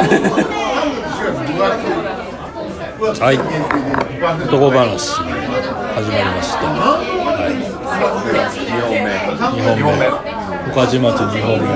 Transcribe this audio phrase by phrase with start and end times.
[0.00, 0.06] は
[3.32, 3.36] い。
[4.48, 6.64] 男話始まりました。
[6.64, 7.52] はい。
[8.64, 9.12] 2本目。
[9.76, 10.08] 2本目。
[10.72, 11.66] 岡島と2本目。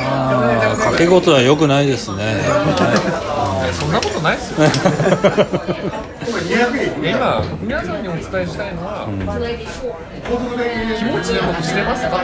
[0.00, 4.58] ああ掛け事は良くないですね、はそんなことないですよ。
[6.48, 6.68] い や
[7.18, 12.22] 今皆さんにお伝えしたいのは、気持ちいいことしてますか、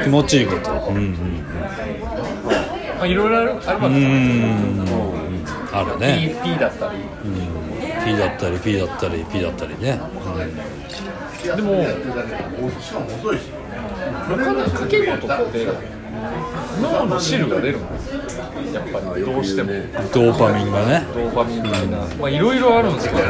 [0.00, 0.70] い、気持ちいいこと。
[0.90, 1.44] うんうん
[2.96, 4.86] まあ、いろいろあるあるわうけですん
[5.72, 6.36] あるね。
[6.44, 6.98] P, P だったり。
[8.04, 10.00] P だったり P だったり P だったりね、
[11.42, 11.84] でも
[14.28, 15.95] 他の掛け事って
[16.82, 17.86] 脳の汁が出るん。
[17.92, 18.20] ですよ
[18.72, 19.72] やっぱりどうしても。
[20.12, 21.06] ドーパミンがね。
[21.14, 21.98] ドーパミンみたいな。
[21.98, 23.28] まあいろいろあるんですけど言っ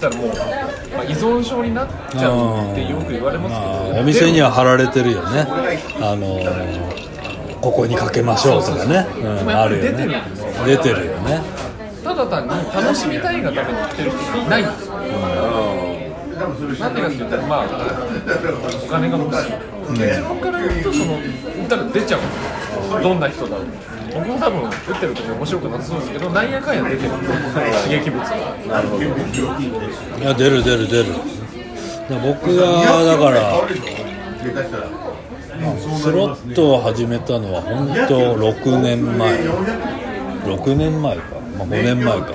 [0.00, 0.34] たらもう、ま
[1.00, 5.46] あ、依存症になっちゃうってよく言われますけど、まあお店には貼られてるよね。
[6.00, 7.04] あのー
[7.64, 10.22] ここにかけましょうとかね、うん、あるよね。
[10.66, 11.12] 出てるよ。
[11.20, 11.40] ね。
[12.04, 14.18] ただ単に楽しみたいがために来てる人
[14.50, 17.64] ないんですよ、なんでかって言ったらまあ
[18.84, 19.52] お金が欲しい、
[19.92, 21.18] 結論から言うとその
[21.56, 22.20] 言ったら出ちゃう。
[23.02, 23.66] どんな人だろう。
[24.14, 27.10] 僕も多分打ってる時面白くなさそうですけどなんやかんや出てる。
[27.10, 28.56] 刺激物が。
[28.66, 29.04] なるほど。
[29.04, 29.08] い
[30.22, 31.04] や出る出る出る。
[32.08, 33.60] で僕がだから
[35.98, 39.38] スロットを始めたのは本当6年前。
[40.44, 41.22] 6年前か、
[41.58, 42.26] まあ、5年前か。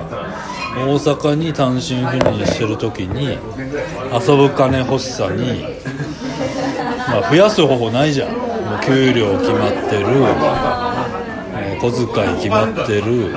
[0.76, 3.38] 大阪に単身赴任してる時に
[4.12, 5.64] 遊ぶ金欲しさに、
[7.10, 8.32] まあ、増やす方法ないじゃん。
[8.32, 8.36] も
[8.76, 10.06] う給料決まってる。
[11.80, 13.30] 小遣い決まってる。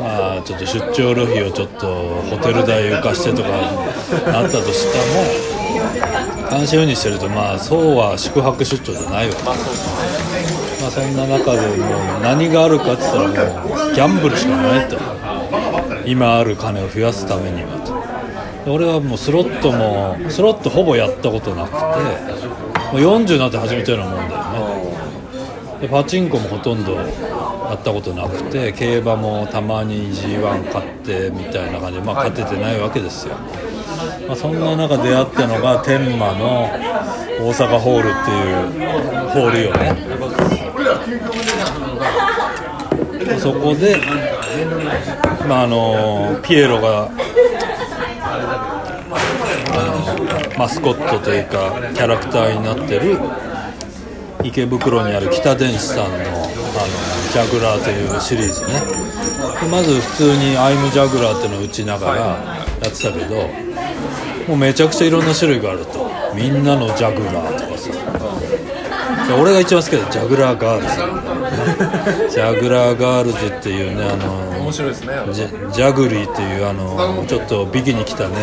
[0.00, 9.34] まあちょっと出張旅費をちょっとホテル代浮かしてとかなったとしても単身赴任してるとまあそうは宿泊出張じゃないわ。
[9.34, 9.54] けまあ
[10.90, 14.98] そんな中でもう何があるかって言ったらもうギャンブルしかないと。
[16.04, 18.01] 今ある金を増やすためにはと。
[18.66, 24.92] 俺はもうスロットもスロットほぼやったことなくてもう40になって始めたようなもんだよね。
[25.80, 33.34] でパチンコもほとんどやったことなくて競馬もたまに g 1買ってみたいな感じで、まあ、勝ててないわけですよ、
[34.28, 36.70] まあ、そんな中出会ったのが天満の
[37.40, 38.66] 大阪ホールっていう
[39.30, 39.96] ホールよね。
[43.24, 43.96] でそこで、
[45.48, 47.10] まあ、あのピエロが
[49.74, 53.18] あのマスコットというかキャラクターになってる
[54.44, 56.22] 池袋にある北電子さんのあの
[57.32, 58.74] ジャグラーというシリーズね。
[59.60, 63.34] でまず普通に「アイムジャグラー」っていうのを打ちながらやってたけど
[64.46, 66.08] もうめちゃくちゃいろんな種類があると。
[66.32, 67.90] みんなのジャグラーとかさ。
[69.36, 71.31] 俺が一番好きなジャグラーガールズ。
[72.30, 78.36] ジャグラーガールズっていうねあの面白いですねジャグリーっていうあのちょっとビキニ着たね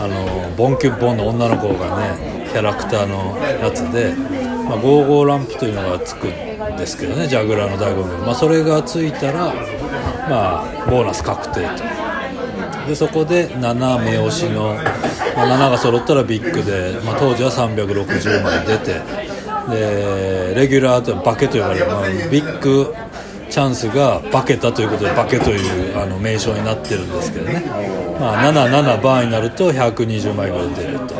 [0.00, 8.24] あのボンキュッボンの女の子がねキャラクターのやつで、まあ、ゴーゴーランプというのがつくんですけどねジャグラーの醍醐味。
[8.24, 9.52] まあそれがついたら
[10.28, 12.04] まあボーナス確定と。
[12.86, 14.74] でそこで7目押しの、
[15.34, 19.33] まあ、7が揃ったらビッグで、まあ、当時は360まで出て
[19.70, 22.94] でレギュラーとバケと呼ばれる、まあ、ビッグ
[23.50, 27.62] チャンスが化けたということで化けというあの名称になってるんですけどね、
[28.18, 31.14] まあ、77バーになると120枚ぐらい出ると。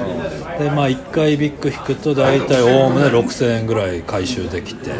[0.58, 4.90] でまあ1回ビッグ引くと大体おおむね6000円ぐらい回収できて。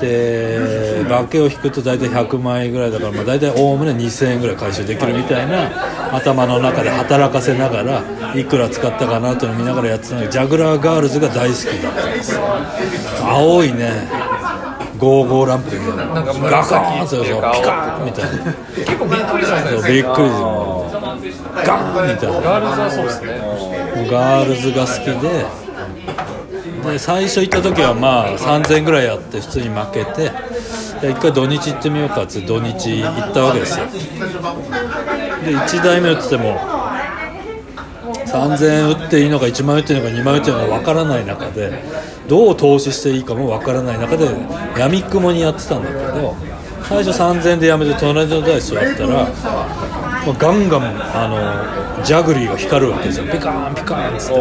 [0.00, 5.70] でバケを引くと大体100枚ぐらいだから、まあ、大体おおむね2000円ぐらい回収できるみたいな
[6.14, 8.02] 頭の中で働かせながら
[8.34, 12.40] いくら使ったかなというのを見ながらやってたのでジャグラーガールズが大好きだったんですよ。
[13.22, 14.08] 青いね
[14.98, 15.84] ゴーゴーランプでガ
[16.64, 18.30] カーンそうそうピカーンみたいな。
[18.74, 22.40] 結構びっくりしましたねびっくりガーンみたいな。
[22.40, 23.28] ガールズはそうですね。
[24.10, 25.44] ガールズが好きで
[26.90, 30.30] で最初行った時はまあ3000円ぐらいやって普通に負けてで
[31.02, 33.86] 一回土日行ってみようかって土日行ったわけですよ。
[33.86, 36.58] で1台目打ってても
[38.26, 41.84] 3000円打っていいのか1万円打っていいのか2万円打っていいのか分からない中で
[42.28, 44.28] どう投資していいかも分からない中で
[44.78, 46.36] やみくもにやってたんだけど
[46.82, 49.28] 最初3000円でやめて隣の台座ったら
[50.38, 50.82] ガンガン
[51.14, 51.28] あ
[51.96, 53.26] のジャグリーが光るわけですよ。
[53.26, 54.34] ピカーンピカーンっつっ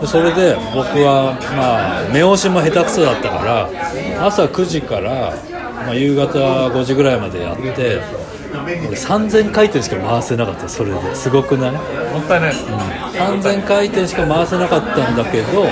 [0.00, 0.06] て。
[0.06, 5.32] それで僕はまあ目押しも下手くそだったから朝9時から、
[5.86, 6.28] まあ、夕方
[6.68, 8.00] 5時ぐらいまでやって
[8.54, 11.14] 俺3000回転しか回せなかったそれで。
[11.14, 11.72] すごくない？
[11.72, 11.78] も
[12.18, 15.64] ったいないです、3000回転しか回せなかったんだけど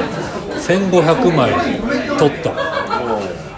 [0.60, 1.52] 1500枚
[2.18, 2.50] 取った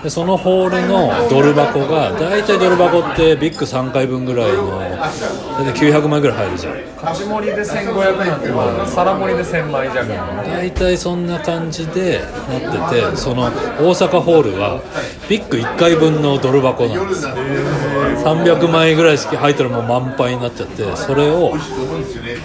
[0.06, 6.74] でそのホールのドル箱が大体ドル箱ってビッグ3回分ぐらいの大体900枚ぐらい入るじゃん。
[7.02, 10.06] 勝ち盛りで1500なんてまあ皿盛りで1000枚弱
[10.48, 13.50] 大体そんな感じでなっててその大
[13.94, 14.80] 阪ホールは
[15.28, 17.26] ビッグ1回分のドル箱なんです。
[17.26, 21.50] 300枚ぐらいしか入ったらもう満杯になっちゃってそれを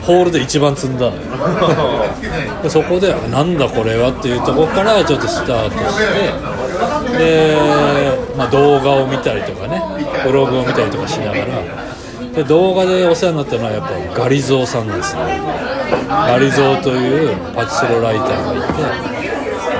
[0.01, 1.21] ホールで一番積んだのよ。
[2.63, 6.50] でそこでなんだこれはっていうところからちょっとスタートして
[7.17, 7.57] で、
[8.37, 9.81] まあ、動画を見たりとかね
[10.25, 11.45] ブログを見たりとかしながら。
[12.33, 13.81] で動画でお世話になったのはやっ
[14.13, 15.41] ぱガリゾーさんですね。
[16.09, 18.61] ガリゾーというパチスロライターがい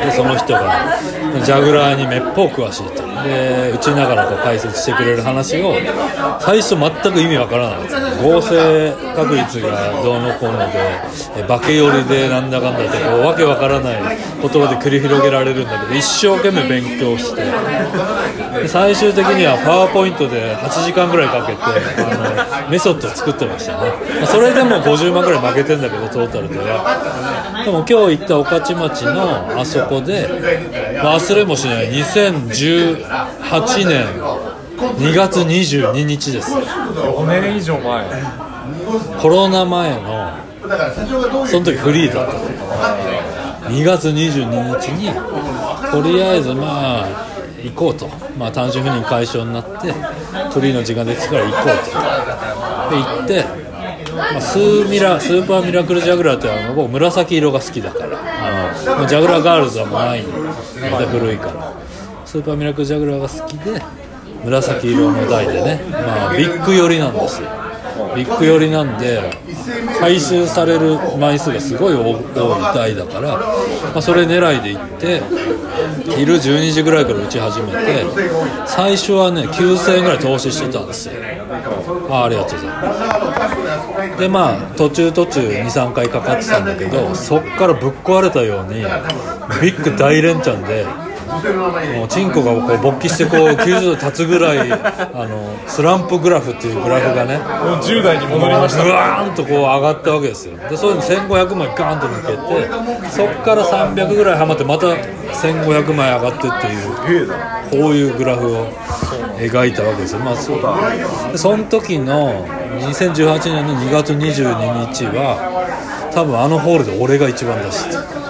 [0.02, 0.98] てでその人が
[1.46, 3.01] ジャグラーにめっぽう詳しいと。
[3.24, 5.74] で打ちながらこう解説してくれる話を
[6.40, 7.80] 最初全く意味わからない。
[8.22, 10.60] 合成確率がどうのこうの
[11.38, 17.42] で化け寄りでなんだかんだってこうわけわからない言葉で繰り広げられるんだけど一生懸命勉強して
[18.68, 23.92] 最終的にはパワーポイントで8時間ぐらいかけてあのメソッドを作ってましたね。
[24.22, 26.60] まそれでも50万ぐらい負けてんだけどトータルで。
[26.60, 30.28] はでも今日行った御徒町のあそこで
[31.04, 32.50] 忘れもしない20
[33.12, 34.08] 2018年。
[34.98, 36.56] 2月22日です。
[36.56, 38.06] 5年以上前。
[39.22, 40.32] コロナ前の
[41.46, 42.24] その時フリーだ。
[42.24, 42.34] った
[43.68, 45.12] 2月22日に
[45.92, 47.28] とりあえずまあ
[47.64, 49.92] 行こうと、まあ、単身赴任解消になって
[50.52, 51.74] フリーの時間できたから行こう
[52.88, 52.96] と。
[52.96, 53.46] で行って、
[54.14, 58.32] まあ、スーミラスーパーミラクルジャグラーってあの僕紫色が好きだから。
[58.88, 60.32] あのジャグラーガールズはもうないんで
[60.90, 61.74] また古いから
[62.32, 63.82] スーパーミラクルジャグラーが好きで
[64.46, 67.50] 紫色の台でね、まあ、ビッグ寄りなんですよ。
[68.16, 69.20] ビッグ寄りなんで
[70.00, 75.22] 回収される枚数がすごい多い台だから、まあ、それ狙いで行って
[76.16, 78.06] 昼12時ぐらいから打ち始めて
[78.66, 81.16] 最初はね9000円ぐらい投資してたんですよ。
[82.10, 84.20] あありがとうございます。
[84.22, 88.76] でまあ途中途中23回かかってたんだけどそっからぶっ壊れたように
[89.62, 90.86] ビッグ大連チャンで
[91.98, 94.78] もうチンコがこう勃起してこう90度立つぐらい あ
[95.28, 98.84] のスランプグラフっていうグラフがねもう10代に戻りました。
[98.84, 100.58] ブワーンとこう上がったわけですよ。
[100.70, 102.70] でそういうの1500枚ガーンと抜けて
[103.10, 106.68] そっから300ぐらいはまってまた1500枚上がってって
[107.12, 107.36] いうこ
[107.72, 108.68] ういうグラフを
[109.40, 110.20] 描いたわけですよ。
[110.20, 110.58] まあそう。
[111.32, 112.46] でその時の
[112.80, 115.38] 2018年の2月22日は
[116.14, 118.21] 多分あのホールで俺が一番出してた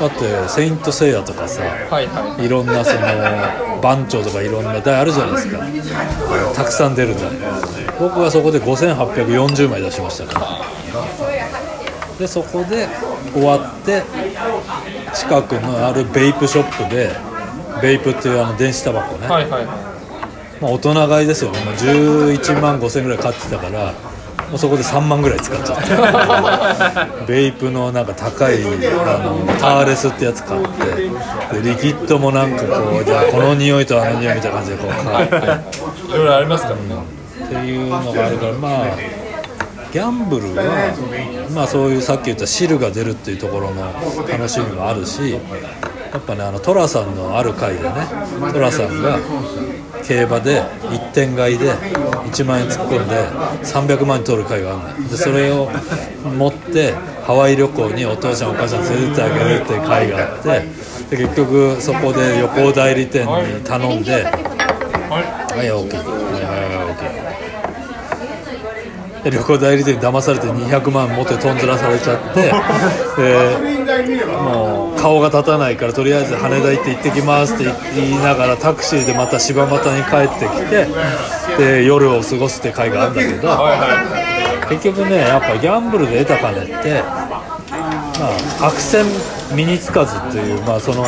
[0.00, 2.48] だって「セイント・セイヤ」とかさはいはい。
[2.48, 5.58] ろんなその番長とかいろんな台あるじゃないですか。
[6.54, 7.30] たくさん出る台
[7.98, 10.46] 僕はそこで5840枚出しましたから。
[12.18, 12.88] でそこで
[13.32, 14.02] 終わって
[15.12, 17.10] 近くのあるベイプショップで
[17.82, 19.64] ベイプっていうあの電子タバコね、はいはい
[20.60, 21.50] まあ、大人買いですよ。
[21.50, 23.92] ねもう11万5千ぐらい買ってたからも
[24.54, 35.36] うそこで3万ぐらい使っちゃって ベイプのなんか高いあのターレスってやつ買ってでリキッドもなんかこうじゃあこの匂いとあの匂いみたいな感じでこう買って。
[36.14, 36.80] いろいろありますからね。
[37.44, 38.86] っていうのがあるからまあ
[39.92, 43.92] ギャンブルは、まあ、そういうさっき言った汁が出るっていうところの
[44.28, 45.38] 楽しみもあるしや
[46.18, 47.90] っぱねあの寅さんのある回でね
[48.52, 49.18] 寅さんが
[50.06, 53.14] 競馬で1点買いで1万円突っ込んで
[53.64, 55.70] 300万円取る回があるのでそれを
[56.36, 56.92] 持って
[57.24, 64.24] ハワイ旅行にお父ちゃんお母ちゃん連れてってあげるっていう回があってで結局そこで旅行代理店に頼んで。
[64.24, 66.43] はい、OK。
[69.30, 72.42] 旅行代理店に騙されて200万持ってとんずらされちゃって
[73.22, 77.64] でもう顔が立たないからとりあえず羽田行って行ってきますって
[77.94, 80.86] 言いながらタクシーでまた柴又に帰ってきて
[81.58, 83.48] で夜を過ごすって会があるんだけど
[84.68, 87.02] 結局ねやっぱギャンブルで得た金って
[88.20, 88.28] ま
[88.62, 89.04] あ、悪戦
[89.54, 91.04] 身につかずっていう、まあ、その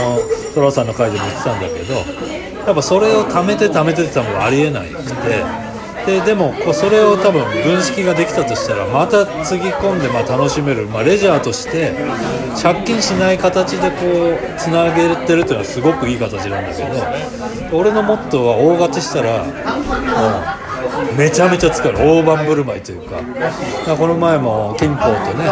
[0.55, 1.95] 寅さんの回でも言ってたんだけど
[2.67, 5.13] やっぱそれを貯めて貯めてってたのがありえないくて
[6.07, 11.95] ででもこうそれを多分分析ができたとしたらまたつぎ込んでま楽しめる、まあ、レジャーとして
[12.63, 13.97] 借金しない形でこ
[14.31, 16.83] うつなげてるっていうのはすごくいい形なんだけ
[17.71, 19.51] ど俺のモットーは大勝ちしたらも
[21.13, 21.99] うめちゃめちゃ使える。
[21.99, 23.17] 大盤振る舞いというか。
[23.85, 25.45] かこの前も金峰とね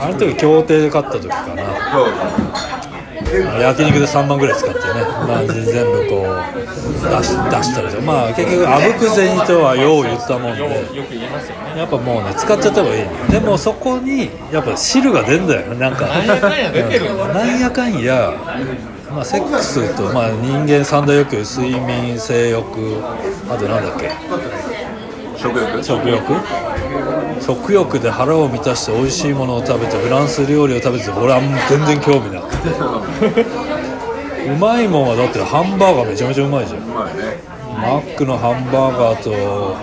[0.00, 1.62] あの時協定で買った時かな。
[3.60, 4.86] 焼肉で3万ぐらい使ってね、
[5.26, 6.36] まあ、全部こう
[7.08, 10.62] 出し出したりとかまあ結局あぶく銭とはよう言ったもんで。
[10.62, 11.78] よく言いますよね。
[11.80, 13.08] やっぱもうね使っちゃった方がいい。
[13.30, 16.06] でもそこにやっぱ汁が出んだよなんか。
[16.06, 18.32] なんやかんや
[19.10, 22.66] まあ、セックスと、まあ、人間三大欲求睡眠性欲
[23.48, 24.10] あとなんだっけ？
[25.38, 25.82] 食欲？
[25.82, 26.22] 食欲？
[27.40, 33.44] 食欲で腹を満たして美味しいものを食べてフランス料理を食べて俺はもう全然興味なくて。
[34.46, 36.80] うまいもんはだってハンバーガーめちゃめちゃうまいじゃん。
[36.80, 36.86] ね
[37.76, 39.76] マックのハンバーガーと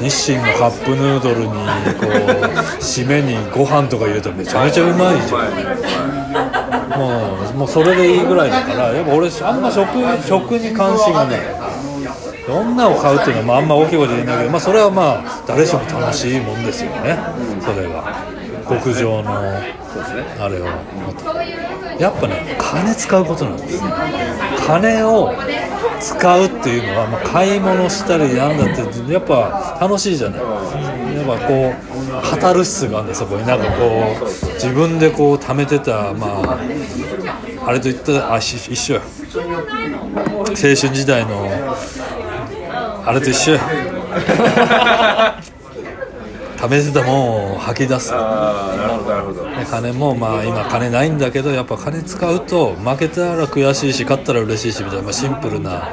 [0.00, 2.10] 日清のカップヌードルにこう
[2.82, 6.98] 締めにご飯とか入れたらめちゃめちゃうまいじゃん。
[6.98, 9.86] もうもうそれでいいぐらいだからやっぱ俺あんま食
[10.26, 11.40] 食に関心がない
[12.48, 17.18] 女を買うっていうのはあんま大きいこと言えないけど、まあ、それはまあ誰しも楽しいもんですよね。
[17.60, 18.24] それが。
[18.68, 20.66] 極上のあれを。
[21.98, 23.82] やっぱね金使うことなんです
[24.66, 25.32] 金を
[26.00, 30.40] 使うっていうのは、まあ、買い物したりなんだってやっぱ楽しいじゃない。
[30.40, 36.58] やっぱこうカタルシスがあるんだそこになんかこう自分でこう貯めてたまあ
[37.66, 39.00] あれといったらあし一緒よ。
[39.34, 41.48] 青春時代の
[43.06, 43.60] あれと一緒よ
[46.56, 55.88] 貯めてたもんを吐き出すああなるほどなるほどで金もまあ今金ないんだけどやっぱ金使うと負けたら悔しいし勝ったら嬉しいしみたいな、まあ、シンプルな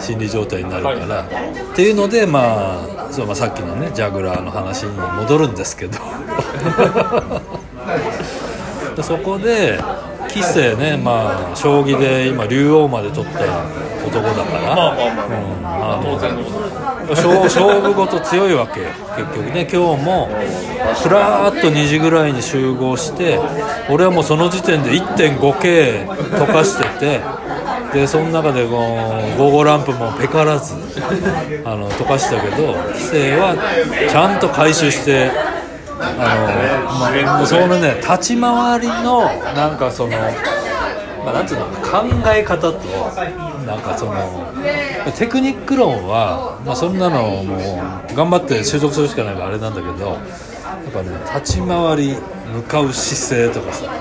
[0.00, 5.98] 心理状態になるから、っていうのでまあそうまあさっきのねジャグラーの話に戻るんですけど
[8.94, 9.80] でそこで
[10.36, 13.40] 棋聖ねまあ将棋で今竜王まで取った
[14.06, 14.76] 男だから。
[14.76, 15.66] まあまあまあ、うん。
[15.66, 16.66] あの当然のこと。
[17.10, 18.80] 勝勝負ごと強いわけ。
[18.80, 20.28] よ結局ね今日も
[21.02, 23.38] ふらーっと2時ぐらいに集合して
[23.90, 27.20] 俺はもうその時点で 1.5K 溶かしてて
[27.92, 28.98] でその中でこ
[29.36, 30.74] う午後ランプもペカらず
[31.64, 33.56] あの溶かしたけど規制は
[34.10, 35.30] ちゃんと回収して
[35.98, 39.22] あの、まあ、そのね立ち回りの
[39.54, 40.16] なんかその
[41.24, 42.78] まあ、なんつうの考え方と
[43.66, 44.14] なんかその
[45.18, 47.56] テクニック論は、まあ、そんなのも
[48.12, 52.14] う頑張って習得するしかないからあれなんだけどやっぱね立ち回り
[52.54, 53.92] 向かう姿勢とかさ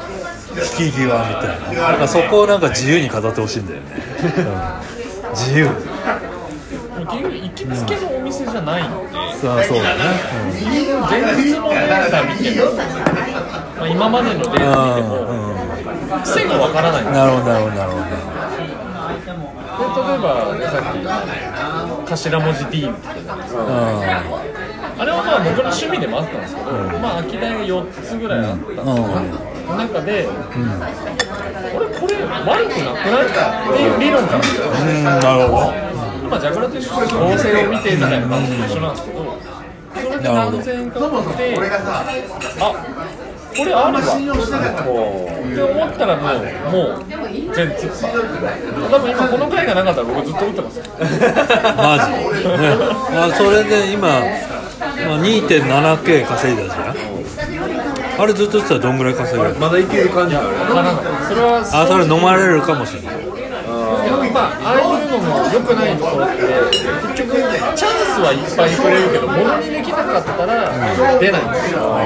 [0.79, 3.87] 引き際みたいななんかそこをなんか自由に語ってほしいんだよね、
[4.37, 4.95] うん
[5.35, 8.95] 自由行きつけの店じゃないんで、
[9.39, 10.01] そうそうだね、
[11.09, 12.71] 前日のデータ見ても、
[13.77, 15.65] まあ、今までのデータ見ても、うんうん
[16.23, 17.75] 癖がわからないんですなるほどなるほど。
[17.75, 18.11] なるほで
[19.75, 20.27] 例えば
[20.69, 20.83] さっ
[22.05, 23.41] き頭文字 D みたいなど
[24.97, 26.67] あれはまあ僕の趣味でもあったんですけど、
[26.99, 29.77] まあ空き台が4つぐらいあったんですよ、うん。
[29.77, 30.27] 中で、
[31.75, 33.25] 俺これ悪くなくない？
[33.25, 34.67] っていう理論からですよ。
[34.69, 35.84] うんうんなるほど
[36.29, 39.37] まあジャグラーと一緒で構成を見てみたいな感じと一緒なんですけど
[39.95, 41.55] それで何千円かかって
[42.59, 42.73] あ
[43.57, 44.01] これあるわ。
[44.01, 44.03] っ
[45.55, 46.35] て思ったらもう
[46.71, 47.05] もう
[47.55, 48.07] 全突破。
[48.91, 50.83] 多分今この回がなかったら僕ずっと打ってますよ。
[50.99, 52.75] マジ、ね
[53.15, 54.19] まあ、それで今、まあ、
[55.21, 56.95] 2.7K 稼いだじゃん？
[58.21, 60.95] あれずっと言ってたらどんぐらい稼げるまだいける感じなのねわからない
[61.29, 63.15] それはあそれ飲まれるかもしれない。
[64.33, 64.79] まあ、ああ
[65.15, 66.43] のも良くないところって
[67.15, 67.35] 結局
[67.75, 70.69] チャンスはいっぱいくれるけどものにできなかったら
[71.19, 71.97] 出ないんですよ、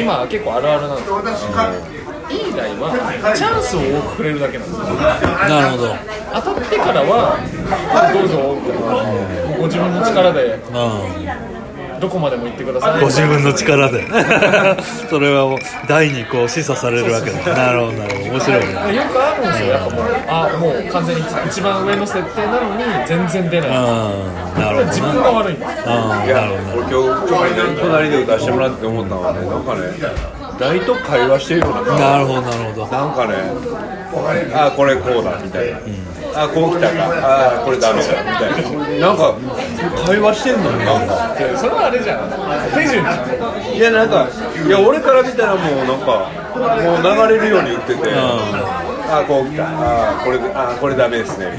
[0.00, 2.92] 今結構あるあるなんですけどいい台は
[3.36, 5.94] チャンスを多くくれるだけなんですよなるほど。
[6.34, 7.36] 当たってからは
[8.12, 10.58] どうぞみたいなご自分の力で。
[10.72, 11.53] うん
[12.04, 13.00] どこまでも行ってください。
[13.00, 14.04] ご自分の力で。
[15.08, 15.58] それはもう
[15.88, 17.54] 台にこう示唆されるわけだ。
[17.56, 18.30] なるほどなるほど。
[18.32, 18.94] 面白いね。
[18.94, 23.68] よくあるんですよやっぱもうあもう完全に一番上の設定なのに全然出ない。
[23.70, 23.74] うん
[24.60, 25.12] なるほ自どな。
[25.14, 25.54] 分が悪い。
[25.54, 29.38] んですうんいやなるほど俺今日隣で隣で歌してもらって思ったのはね。
[29.40, 29.80] なんかね
[30.60, 32.86] 大と会話してるようななるほどなるほど。
[32.86, 33.34] なんかね
[34.54, 35.78] あこれこうだみたいな、
[36.36, 36.96] あこう来たか。
[37.58, 39.06] あこれダメだみたいな。
[39.08, 39.34] なんか
[40.06, 40.78] 会話してんのに。
[40.84, 41.36] なんか。
[41.56, 42.30] それはあれじゃん。
[42.74, 43.04] 手順。
[43.04, 44.28] じゃんいやなんか
[44.66, 49.66] いや俺から見たらもうなんかもう流れるように言ってて、あこう来た。
[49.66, 51.56] あこれあこれダメですね、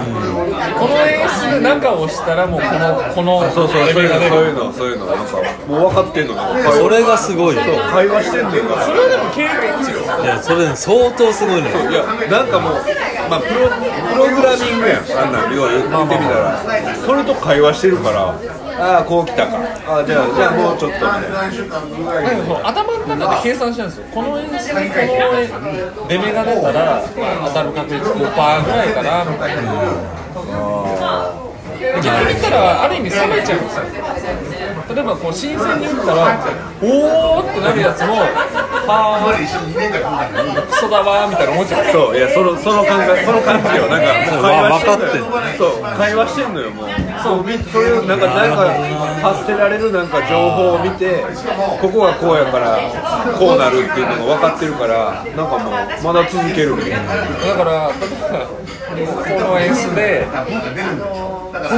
[0.80, 5.06] この演出で中を押したらもうこのこのそうそうそういうのそういうのそういうの。
[5.06, 5.36] なんか
[5.68, 6.34] もう分かってんの
[6.72, 7.56] それがすごい。
[7.56, 10.24] よそう会話してんねんからそれはでも経験値よ。
[10.24, 12.74] いやそれね相当すごいねいやなんかもう、
[13.30, 15.04] まあ、プロプログラミングやん。
[15.18, 16.96] あんなん要は言ってみたら。
[17.06, 18.36] それと会話してるから。
[18.78, 19.58] ああこう来たか。
[19.88, 24.08] ああじゃあじゃあもうちょっとみたいななんかその頭の中で計算してるんですよ。
[24.14, 29.64] この演出にこの出目が出たら、まあ、当たる確率5%ぐらいかなみたいな。
[31.76, 33.84] 逆に言ったらある意味冷めちゃうんですよ
[34.96, 36.40] 例例えばこう新鮮に打ったら
[36.80, 41.92] おーってなるやつもはークソだわーみたいな思っちゃう。
[41.92, 43.92] そういやそのその感覚その感じよ。
[43.92, 44.08] なんか
[44.40, 45.28] 会話してんのよ。
[45.58, 46.88] そう会話してんのよもう
[47.26, 48.70] そうみそういうなんかなんか
[49.34, 51.26] 発せられるなんか情報を見て
[51.82, 52.78] ここがこうやから
[53.38, 56.98] こうなるっていうのが分かってるからなんかもうまだ続けるみたいな。
[57.00, 57.90] だから
[58.96, 59.20] 例えばこ
[59.54, 60.38] の演出でこ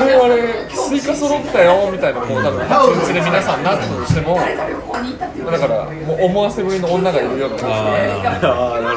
[0.06, 8.12] れあれスイカ揃ったよみたいなこう多分発熱で皆さんなったとしてもだからもう思わせぶりの女がいるよってことですね。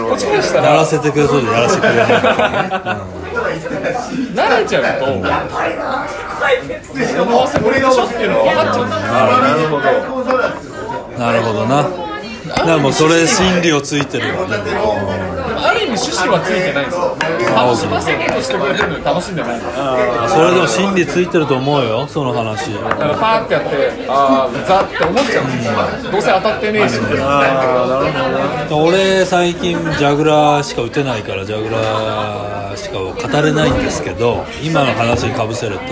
[0.09, 2.09] こっちからしたやららせてくれそうでやらせてくれない
[4.35, 5.07] 慣れちゃうと
[7.21, 8.97] 思わせぶりでしょっていうのが分かっちゃうな
[9.55, 11.19] るほど。
[11.19, 12.11] なるほどな。
[12.49, 14.57] だからもうそれ心理をついてるよね
[15.63, 17.15] ある意味趣旨はついてないんですよ
[17.55, 19.61] 楽しませようとしてくれてるのに楽しんでない
[20.29, 22.09] それでも心理ついてると思うよ。
[22.09, 22.73] その話。
[22.75, 25.67] だからパーってやってああザって思っちゃうんです
[26.07, 26.99] よどうせ当たってねえし。
[28.73, 35.85] 俺最近ジャグラーしか打てないからジャグラーしか語れないんですけど今の話にかぶせると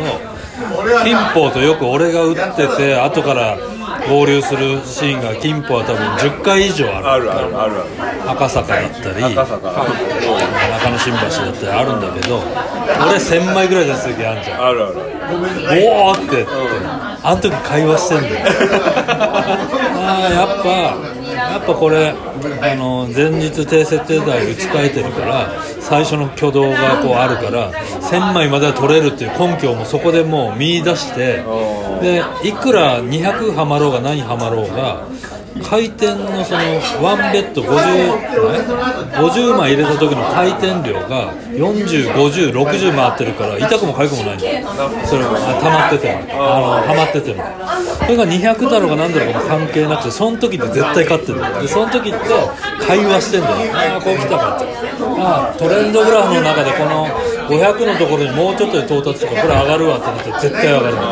[1.05, 3.57] 金峰とよく俺が打ってて後から
[4.09, 7.09] 合流するシーンが金峰は多分10回以上ある。
[7.09, 7.75] あるあるある
[8.31, 9.25] 赤坂だったり。
[9.25, 9.87] 赤坂
[10.89, 14.65] 中野新橋だったりあるんだけど俺1000枚ぐらい出す時あるじゃん。
[14.67, 14.95] あるある。
[15.87, 16.47] おおってって
[17.23, 18.47] あの時会話してんだよ。
[20.01, 20.69] ああやっぱ
[21.53, 22.15] やっぱこれ
[22.63, 31.45] あの前日低設定台打ち替えてるから最初の挙動がこうあるから1000枚までは取れるっていう根拠をもうそこでもう見出して
[32.01, 35.07] でいくら200はまろうが何はまろうが
[35.63, 36.61] 回転のその
[37.03, 38.61] ワンベッド50枚
[39.19, 44.69] 50枚入れた時の回転量が405060回ってるから痛くも痒くもないんだよ。
[45.05, 46.19] それが溜まってても。
[46.31, 47.43] あのはまってても。
[47.99, 52.19] それが200だろうが何だろうが関係なくてその時って絶対勝ってるでその時って
[52.87, 53.57] 会話してんだよ。
[53.75, 54.67] ああこう来たかって。
[55.21, 57.07] ああトレンドグラフの中でこの
[57.49, 61.09] 500のところにもうちょっとで到達とかこれ上がるわってなって絶対上がるんだよ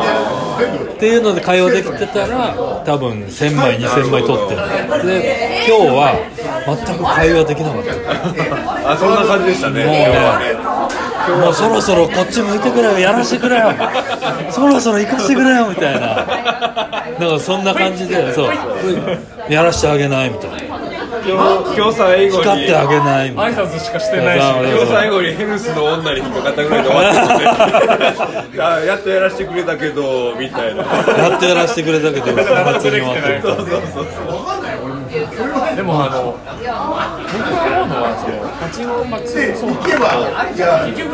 [0.57, 2.53] っていうので会話できてたら
[2.85, 6.15] 多分1000枚2000枚取ってるで今日は
[6.85, 8.91] 全く会話できなかった。
[8.91, 9.85] あそんな感じでしたね。
[9.85, 10.77] もうね
[11.43, 12.99] もうそろそろこっち向いてくれよ。
[12.99, 13.73] やらしてくれよ。
[14.49, 16.25] そろそろ行かしてくれよみたいな。
[17.19, 18.53] なんかそんな感じでそう。
[19.49, 20.79] やらしてあげないみたいな
[21.27, 27.21] 今日最後に光ってあげないみたいな挨拶しかしてないしそう今日最後にヘルスの女に引っかかったぐらいで終わった
[28.43, 30.83] のであやっとやらせてくれたけどみたいな。
[30.83, 34.05] やっとやらせてくれたけど祭りに終わってるそうそうそう。
[35.75, 41.13] でもあの僕が思うのはそのパチンコパチンコそうなんですけど結局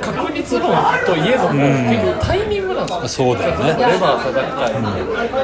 [0.00, 0.68] 確率論
[1.06, 1.54] といえども、
[1.88, 3.34] 結局タイミングなんですよ。
[3.34, 3.68] そうだよね。
[3.70, 4.72] レバー叩きたい、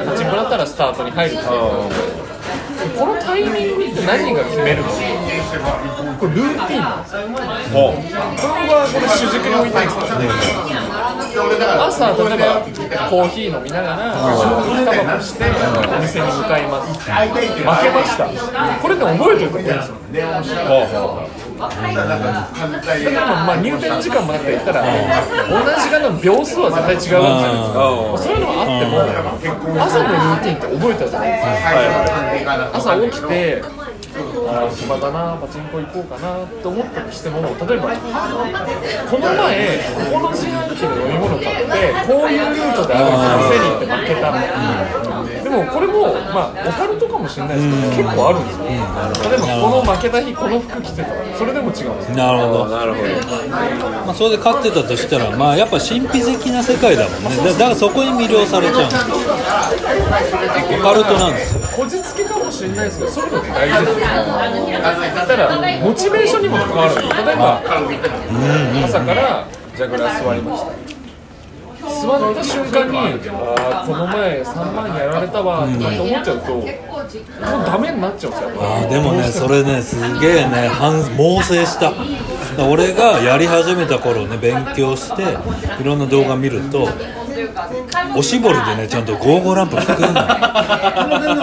[0.05, 1.95] パチンコだったらスタートに入るタイミング
[2.97, 4.89] このタイミングって何が決めるの？
[6.17, 10.17] これルーティンなんですよこれはこれ主軸に置いたいんですよ
[11.83, 12.61] 朝例えば
[13.09, 16.89] コーヒー飲みながら消費タバコしてお店に向かいます。
[16.97, 18.27] 負けました。
[18.81, 19.95] これで覚えておくといいんですよ
[21.57, 24.91] だからまあ入店時間もなくて言ったら同
[25.75, 27.79] じ時間の秒数は絶対違うじゃないですか
[28.17, 31.37] そういうのがあっても朝のルーティンって覚えたじゃないで
[32.39, 33.63] すか朝起きて
[34.71, 41.71] 暇だなパチンコ行こうかなって思ったとしても例えばこの前ここの自販機の飲み物買って
[42.07, 44.31] こういうルートである店に行って負けた
[45.43, 48.65] でもこれもまあオカルトかもしれないですけど結構あるんですよ。
[48.67, 52.15] 例えばこの負けた日この服着てたそれでも違うんですよ。
[52.17, 52.65] なるほど。
[52.67, 53.07] なるほど
[54.07, 57.29] まあ、それで勝ってたとしたら、まあ、やっぱ神秘的な世界だもんね。
[57.37, 58.85] だだからそこに魅了されちゃう。
[58.85, 62.99] んですよオカルトなんですよこじつけかもしれないです。
[62.99, 64.05] けどそういうのって大事ですよ
[65.15, 66.95] だからモチベーションにも関わる。
[66.95, 67.61] 例えば
[68.85, 70.71] 朝からジャグラー座りました。
[71.87, 76.65] 座った瞬間にあこの前3万やられたわとかって思っちゃうともう
[77.65, 78.49] ダメになっちゃうんですよ。
[78.61, 81.93] あでもねそれねすげえね反猛省した。
[82.69, 85.23] 俺がやり始めた頃ね勉強して
[85.79, 86.89] いろんな動画見ると
[88.15, 90.27] おしぼりでねちゃんとゴーゴーランプ拭くんだよ。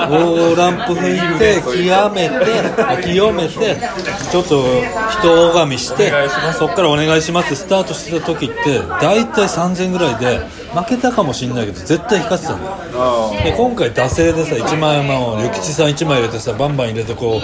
[0.09, 3.77] ゴーゴーランプ拭いて極めて清めて
[4.31, 4.64] ちょっと
[5.11, 6.12] 人拝みして
[6.59, 10.38] そっからお願いしますってスタートしてた時って大体3000ぐらいで
[10.74, 12.77] 負けたかもしれないけど絶対引かせてたんだよ
[13.44, 17.40] で今回惰性でさ1万円も諭吉さん1枚入れてさバンバン入れてこ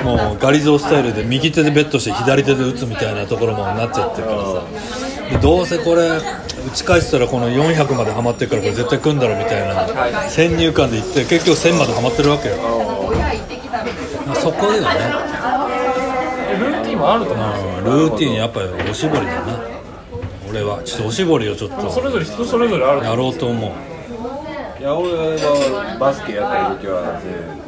[0.00, 4.62] うもうガリゾースタイルで右手でベットして左手で打つみたいなところもなっちゃってるからさ。
[5.00, 5.03] で
[5.40, 6.20] どうせこれ打
[6.72, 12.56] ち返したらこの400まではまってるからこれ絶対組んだろみたいな先入観でいって結局1000まではまってるわけよ。
[14.34, 14.88] そこだよね。
[16.58, 17.46] ルーティンはあると思う。
[18.08, 19.60] ルーティンやっぱりおしぼりだな。
[20.48, 20.82] 俺は。
[20.84, 23.72] ちょっとおしぼりをちょっとそれぞれ人それぞれあるとやろうと思う。
[24.80, 27.63] いや俺はバスケやってる時はね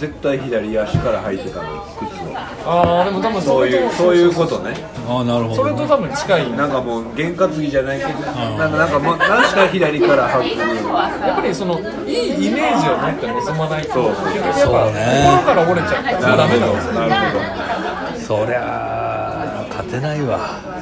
[0.00, 2.34] 絶対左足から履いてたの靴を。
[2.64, 4.74] ああでも多分そういうそういうことね。
[5.06, 6.52] ああなるほど、ね、それと多分近い。
[6.52, 10.58] なんかもう験担ぎじゃないけどなんかなんかもう何しか左から履く
[11.26, 14.72] やっぱりそのいいイメージを持って臨まないと結局やっぱそう。
[14.94, 16.04] ね心から折れちゃう。
[16.22, 16.92] からダメなんですよ。
[16.94, 20.40] なるそりゃあ勝てないわ。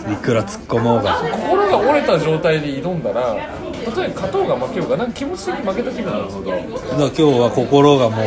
[0.09, 1.17] いくら突っ込もうが。
[1.17, 3.35] 心が折れた状態で挑んだら
[3.97, 6.45] 例えば勝とうが負けようがなんか気持ち的に負けた気分なんですよ。
[6.45, 8.19] だから今日は心がもう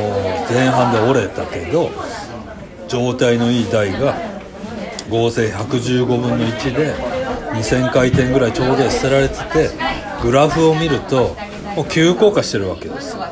[0.54, 1.90] 前半で折れたけど
[2.88, 4.16] 状態のいい台が
[5.10, 6.94] 合成115分の1で
[7.54, 9.70] 2000回転ぐらいちょうど捨てられてて
[10.22, 11.36] グラフを見ると
[11.76, 13.26] もう急降下してるわけですよ。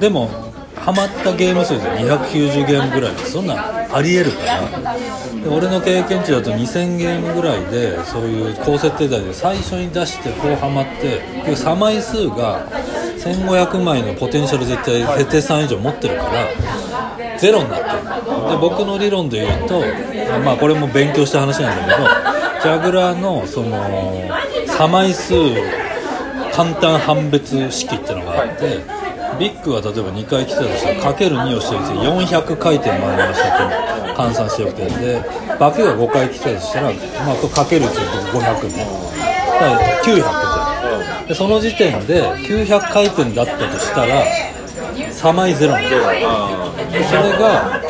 [0.00, 0.43] でも
[0.84, 4.94] ハマったゲーム数で290ゲームぐらいでそんなんありえるから
[5.40, 12.68] で俺の経験値だと2000ゲームぐらいでそういう高設定台で最初に出してこうハマってで差枚数が
[13.16, 18.50] 1500枚のポテンシャル絶対設定3以上持ってるからゼロになってる。
[18.50, 19.80] で僕の理論で言うと
[20.44, 22.08] まあこれも勉強した話なんだけど
[22.62, 23.72] ジャグラーのその
[24.66, 25.32] 差枚数
[26.52, 28.80] 簡単判別式ってのがあって、
[29.38, 35.24] ビッグは例えば2回来たとしたらかける2をしてるんですよ400回転回りましたと換算してよくてで
[35.58, 38.86] バケが5回来たとしたら、まあ、かけるっていうと500ね。
[39.54, 41.28] だから900じゃん。
[41.28, 44.24] でその時点で900回転だったとしたら
[44.94, 45.90] 3枚ゼロなんで
[47.04, 47.80] それが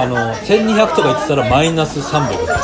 [0.00, 2.58] あの1200とか言ってたらマイナス300だ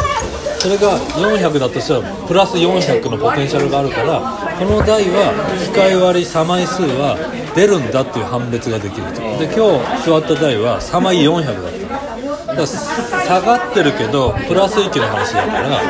[0.59, 4.21] それが400だとしたらプラス400のポテンシャルがあるから
[4.59, 7.17] この台は機械割り差枚数は
[7.55, 9.21] 出るんだっていう判別ができると。
[9.39, 12.15] で今日座った台は差枚400だった。
[12.47, 15.81] だから下がってるけどプラス1の話だから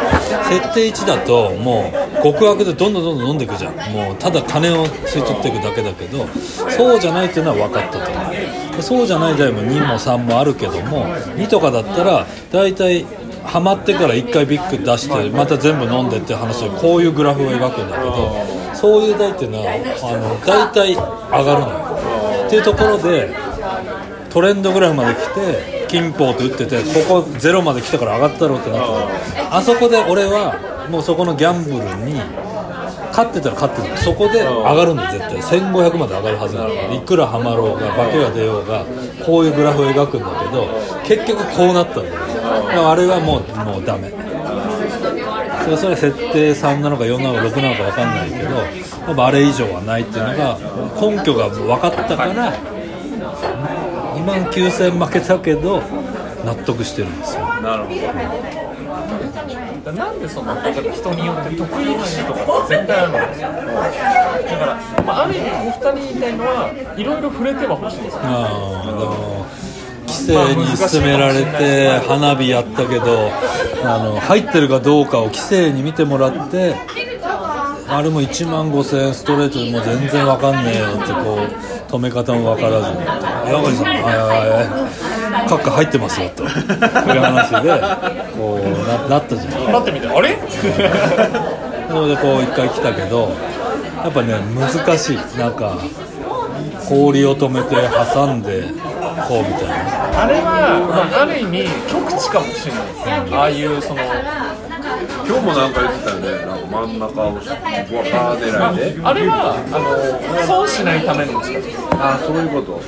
[0.44, 3.74] 設定1だともう極悪でどんどんどんどん飲んでいくじゃん。
[3.92, 6.27] もうただ金を吸い取っていくだけだけど
[6.70, 8.11] そうじゃないっていうのは分かったと。
[8.11, 8.20] 思
[8.79, 13.05] うそうじゃない台も2も3もあるけども2とかだったら大体
[13.44, 21.69] ハマってから1回ビッグ出してまた全部飲んでって話でこういうグラフを描くんだけどそういう台っていうのはあの大体上がるの。
[21.71, 21.85] よ
[22.47, 23.35] っていうところで
[24.31, 28.81] トレンドグラフまで来て金峰って打っててここゼロまで来たから上がったろうってなっ
[29.39, 32.15] たあそこで俺はもうそこのギャンブルに
[33.15, 38.85] 勝ってたら勝ってるそこで上がるんだよ絶対1500まで上がるはずなのいくらハマろうが化けが出ようが
[39.25, 40.67] こういうグラフを描くんだけど
[41.07, 44.11] 結局こうなったんだよだからあれはもうもうダメ
[45.64, 50.59] それそれ設定3なのか4なのか6なのか分かんないけどやっぱあれ以上はないっていうのが
[51.00, 52.53] 根拠が分かったから
[54.14, 55.83] 2万9000負けたけど
[56.44, 57.46] 納得してるんですよ。
[57.62, 59.92] なるほど。
[59.92, 68.20] なんでその人によって得意な人とか絶対あるんですよだから、まあ、ある意味お二人言いたいのはいろいろ触れてはほしいですよ。
[68.24, 69.44] ああでも
[70.07, 73.31] 規制に勧められて花火やったけど
[73.85, 76.75] あの入ってるかどうかを規制に見てもらって
[77.88, 83.05] あれも1万5000円ストレートでもう全然わかんねえよってこう止め方もわからずに
[83.47, 86.45] 「山口さんはいはいはいカッカ入ってますよ」と。
[86.45, 87.69] いう話で
[88.37, 89.73] こうななったじゃん。
[89.73, 90.38] 待ってみてあれ？
[91.88, 93.31] なのでこう一回来たけど
[94.03, 95.19] やっぱね難しい。
[95.38, 95.79] なんか
[96.88, 97.77] 氷を止めて
[98.14, 98.64] 挟んで
[99.29, 99.75] こうみたいな
[100.16, 100.79] あれは、
[101.11, 104.00] まあ、ある意味極地かもしれないですああいうその
[105.27, 106.46] 今日もなんか言ってたよね。
[106.46, 107.48] なんか真ん中をバー
[108.38, 112.81] 狙いであれはあの損しないための打ち方ですあそういうこと。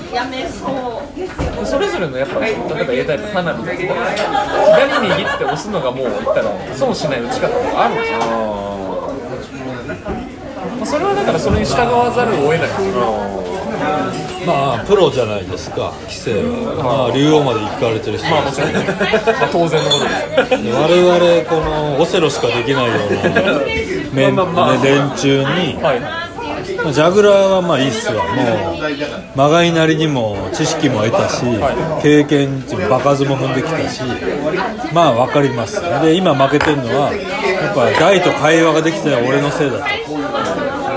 [1.65, 3.89] それぞれのやっぱ例えば A タイプ花火とか左
[5.09, 8.27] 握って押すのがもう言ったら損しない打ち方とかあるんですよ、ま
[10.13, 10.46] あ
[10.85, 12.71] それはだからそれに従わざるを得ない
[14.47, 18.31] まあプロじゃないですか規制は、まあ、竜王まで行かれてる人。
[18.31, 20.65] まあもちろん、まあ、当然のことです。
[20.65, 26.01] よで我々このオセロしかできないようなまあ連中にはい。
[26.01, 28.25] まあジャグラーはまあいいっすわ。
[28.25, 28.43] も
[28.75, 31.43] うまがいなりにも知識も得たし
[32.03, 34.03] 経験値も場数も踏んできたし
[34.93, 35.81] まあ分かります。
[36.03, 39.85] で今負けてるのはやっぱ大と会話ができてない俺のせいだと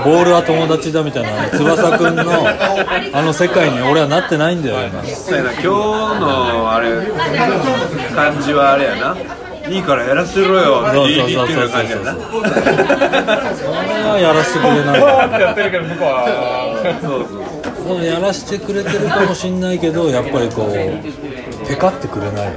[0.04, 5.04] ボールは友達だみたいな翼くんのあの世界に俺はなってないんだよ今。
[5.04, 6.90] そうやな今日のあれ
[8.14, 9.16] 感じはあれやな。
[9.68, 10.82] いいからやらせろよ。
[10.88, 12.24] って言いに行ってる感じやなそれ
[14.10, 15.00] はやらせてくれない
[15.40, 16.98] やってるけど向こうは。
[17.00, 18.04] そうそう。
[18.04, 20.72] やらせてくれてるかもしんないけどやっぱりこう
[21.68, 22.52] ペカってくれない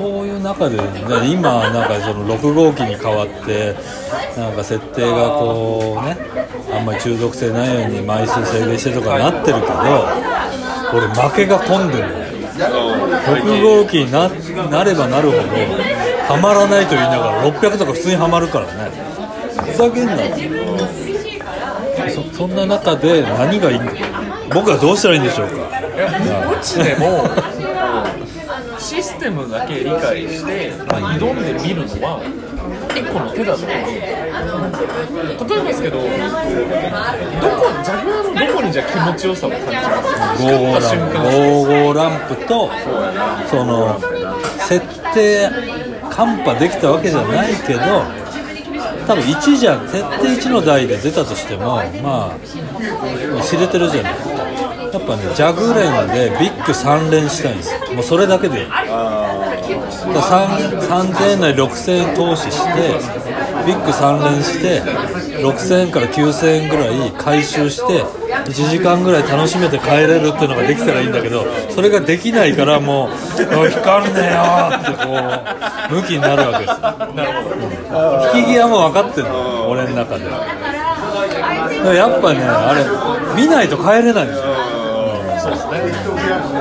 [0.00, 0.82] そういう中で、ね、
[1.30, 3.74] 今なんかその6号機に変わって
[4.34, 6.16] なんか設定がこうね
[6.72, 9.74] あんまり中毒性ないように枚数制限してとかなってるけど
[10.94, 12.08] 俺負けが込んでる
[13.26, 14.30] 6号機にな
[14.70, 15.42] なればなるほど
[16.28, 18.90] ハマらないと言いながら600とか普通にはまるからね。
[19.70, 20.16] ふざけんな
[22.08, 23.92] そそんな中で何がいいんだ
[24.54, 25.54] 僕はどうしたらいいんでしょうか。
[25.54, 27.28] いやうちでも
[29.20, 32.22] テムだけ理解して、まあ、挑んでみるのは
[32.96, 33.76] 一個の手だと思う。
[35.48, 36.10] 例えばですけどどこ
[37.84, 39.72] ジャグラーのどこにじゃ気持ちよさを感じま
[40.36, 41.14] す55作った瞬間。
[41.20, 41.28] ランプ
[41.68, 42.70] 55ランプと
[43.50, 44.00] その
[44.58, 44.80] 設
[45.14, 45.50] 定
[46.10, 47.80] カンパできたわけじゃないけど
[49.06, 49.88] 多分1じゃん。
[49.88, 52.36] 設定1の台で出たとしてもまあ
[53.42, 54.14] 知れてるじゃない。
[54.92, 57.80] やっぱねジャグレンでビッグ3連したいんですよ。
[57.94, 58.66] もうそれだけで。
[58.66, 62.98] だ3000円なり6000円投資して
[63.66, 73.10] ビッグ3連して6000円から9000円ぐらい回収して1時間ぐらい楽しめて帰れるっていうのができたらいいんだけどそれができないからもう
[73.56, 74.40] 「おい光るねよ」
[74.74, 75.12] ってこ
[75.92, 78.38] う向きになるわけです。
[78.38, 80.24] 引き際も分かってるの俺の中で。
[80.24, 80.46] だか
[81.84, 82.84] らやっぱねあれ
[83.40, 84.44] 見ないと帰れないんですよ。
[85.56, 86.60] そうですね。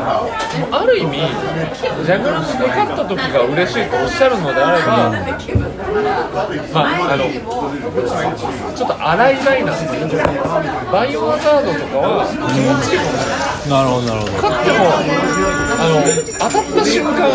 [0.72, 5.10] ある意味ジャグランで勝った時が嬉しいとおっしゃるのであれば、
[6.74, 7.26] まああの
[8.76, 10.08] ちょっと荒いライなんですけど
[10.92, 14.90] バイオハザードとかは気持ちいいかもしれないなるほどなるほど勝っても
[15.80, 16.02] あの
[16.40, 17.30] 当たった瞬間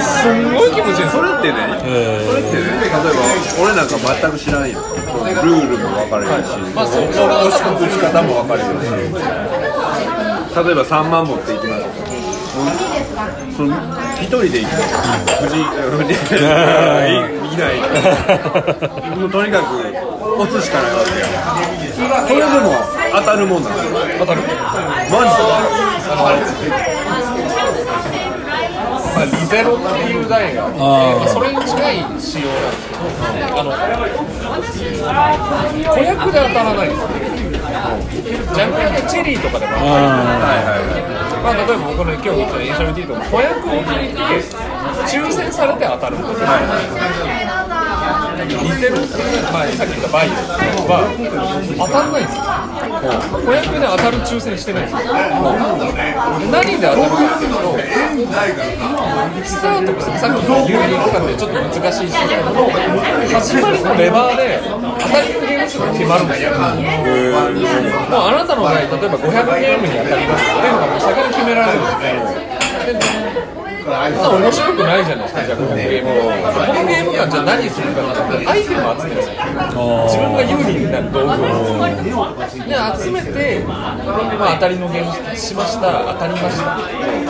[0.00, 3.18] すんごい気持ちいいそれってねえそれってね例えば
[3.62, 4.78] 俺なんか全く知らんよ。
[5.20, 9.59] ルールも分かれるし、まあそ押し打ち方も分かれるし
[10.50, 11.84] 例えば3万持っていきます。
[13.56, 13.76] その
[14.20, 14.74] 一人で行く。
[15.46, 16.16] 藤井藤井。
[17.50, 17.74] いない
[19.18, 19.64] もうとにかく
[20.40, 21.26] 押すしかないわけや。
[22.26, 23.00] それでも。
[23.12, 23.92] 当たるもんなんですよ。
[24.20, 24.40] 当たる。
[24.42, 25.30] マジ
[29.12, 30.66] まあ、リゼロっていう台が。
[30.66, 30.68] あ
[31.20, 33.60] ってそれに近い仕様なんですけど。
[33.60, 33.72] あの
[35.94, 37.08] 子役で当たらないんですよ
[37.80, 44.20] ジャンプやチェリーとかでも当たるあまあ、例えば僕の今日見た印象見ていいと子役を引いて
[45.08, 46.46] 抽選されて当たるんですよ、
[48.62, 50.32] リゼロっていう、まあ、さっき言ったバイオ
[50.84, 51.08] は
[51.78, 52.42] 当たんないんですよ
[53.00, 55.12] 子役で当たる抽選してないんですよ。
[56.52, 57.60] 何で当たるかっていうと
[59.44, 62.42] スタートさっきの有利区間でちょっと難しいですけど
[63.40, 66.60] 始まりのレバーで当たりのゲーム数が決まるんですよもう
[68.20, 71.78] あなたの場合例えば500ゲームに当たりますっていうのがもう先に決められる。
[71.80, 73.29] んですよ
[73.84, 79.30] 面白くないじゃないですかじゃあこのゲームをこのゲーム間じゃあ何するかって言ったらアイテムを集めるよ
[80.04, 86.78] 自分が有利になる道具をで集めて、まあ、当たりのゲームしました当たりました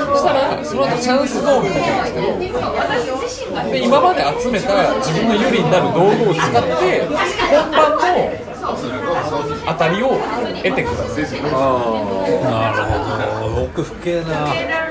[0.06, 7.06] そしたらその後チャンスゾーンが出てるんですけどで今まで集めた自分の有利になる道具を使って
[7.50, 8.50] 本番の
[9.66, 10.18] 当たりを
[10.62, 11.42] 得てください
[12.42, 12.82] なる
[13.32, 13.60] ほど。
[13.66, 14.89] 僕不敬な。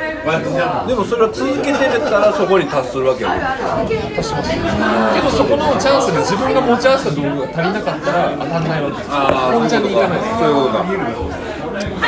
[0.88, 3.30] でもそれを続けてたらそこに達するわけよ。
[3.30, 9.14] けどそこのチャンスで自分が持ち合わせた道具が足りなかったら当たんないわけですよ
[9.60, 10.84] 本ちゃんに行かないですそういうことか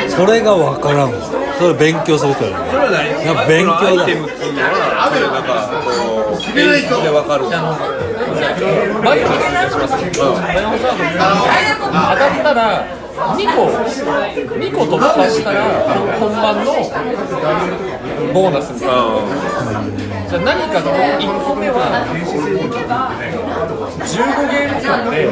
[0.08, 1.12] それが分からん。
[1.12, 1.16] わ
[1.58, 4.02] それ勉強する人やそれは勉強だ。
[4.02, 5.88] アイテムっていうのはそれなんかこ
[6.32, 7.44] う演出で分かる。
[9.02, 13.01] バイオハザードしますけど、バイオハザード当たったら
[13.36, 13.70] 2個
[14.58, 15.62] 2個突破したら
[16.18, 16.72] 本番の
[18.32, 18.94] ボーナスみたいな。
[20.28, 21.76] じゃあ何かの1個目は
[24.02, 25.30] 15ゲーム間で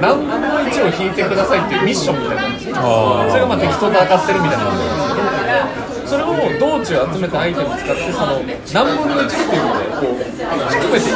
[0.00, 2.42] 何分の1を引いてくださいっていうミッションみたいな。
[3.30, 4.64] それがまあ適当と戦ってるみたいな。
[4.66, 5.22] 感じなんですけ
[6.02, 6.22] どそれ
[6.58, 8.40] 道中集めたアイテムを使ってその
[8.72, 10.14] 何分の1っていうのでこう
[10.70, 11.06] 含めて。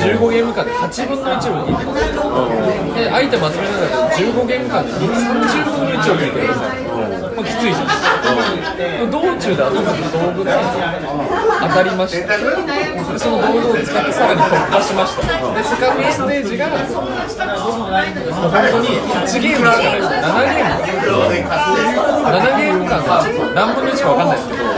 [0.00, 1.76] 15ゲーム間で8分の1を引い
[2.94, 10.48] てでアイテム集めながら15ゲーム間で30分の1を引いてくださいまあきついじゃないですか道中で集めた道具が
[11.60, 15.22] 当たりましたでその道具を使ってさらに突破しました。
[15.52, 16.78] でセカンドステージがもう
[18.48, 21.50] 本当に8ゲームしかない7ゲーム
[22.24, 24.39] 7ゲーム間でちょっと何分の1か分かんない。
[24.48, 24.70] ですけど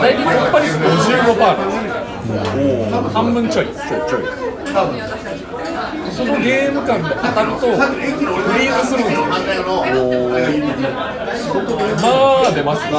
[0.00, 3.66] 大体突破率55%なんですよ半分ちょい。
[6.12, 7.68] そのゲーム感で当たるとフ
[8.58, 9.22] リーズするんですよ
[11.48, 12.90] まあ出ますね。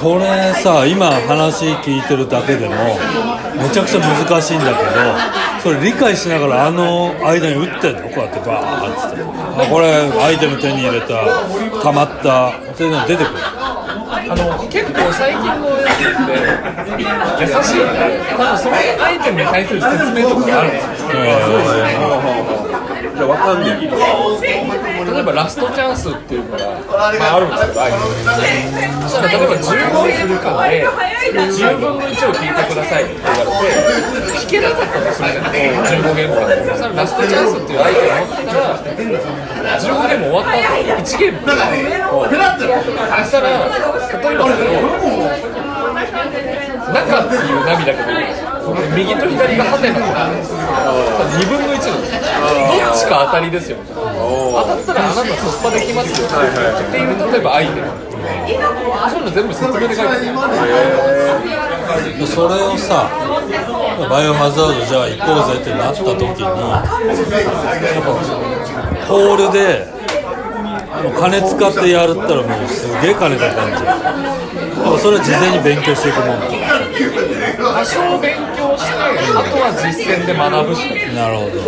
[0.00, 2.74] それさ今話聞いてるだけでも
[3.56, 4.90] めちゃくちゃ難しいんだけど
[5.62, 9.86] それ理解しながらあの間に打ってんのこうやってバーッつってあこれ
[10.22, 11.14] アイテム手に入れた
[11.82, 13.36] 溜まったっていうのが出てくる。
[14.24, 16.26] あの結構最近のやつっ
[17.36, 17.80] て優しい
[18.36, 18.78] 多分そのア
[19.12, 21.10] イテムに対する説明とかがあるんですよ。
[22.68, 23.66] じゃあ分かんね
[25.12, 28.04] 例えばラストチャンスっていうのが、まあ、あるんですけどアイテム
[29.02, 30.86] そしたら例えば15ゲーム間で
[31.32, 35.96] 10分の1を聞いてくださいって言われて聞けなかったとするじゃないですか。
[35.96, 36.54] 15ゲーム間で。
[36.68, 38.78] そしたらラストチャンスっていうアイテムを持ってたら
[39.80, 41.40] 15ゲーム終わった後1ゲーム。
[41.42, 44.72] そしたら例えばですけど
[46.92, 48.06] 中っていう波だけど
[48.94, 56.30] 右と左がハテナ2分の1なんですよどっちか当たりですよ当たったらあなた突破できますよっ
[56.92, 57.86] ていう例えばアイテム
[58.22, 60.14] そういうの全部説明で書いてあ
[61.96, 63.10] るそれをさ
[64.08, 66.52] バイオハザードじゃあ行こうぜってなった時にや
[67.98, 68.14] っぱ
[69.08, 70.01] ホールで
[71.02, 74.22] もう金使ってやるったらもうすげえ金かかるじゃん。
[74.82, 76.38] でもそれは事前に勉強していくもん。
[76.38, 78.94] 多少勉強して
[79.34, 81.58] あとは実践で学ぶしかなるほど。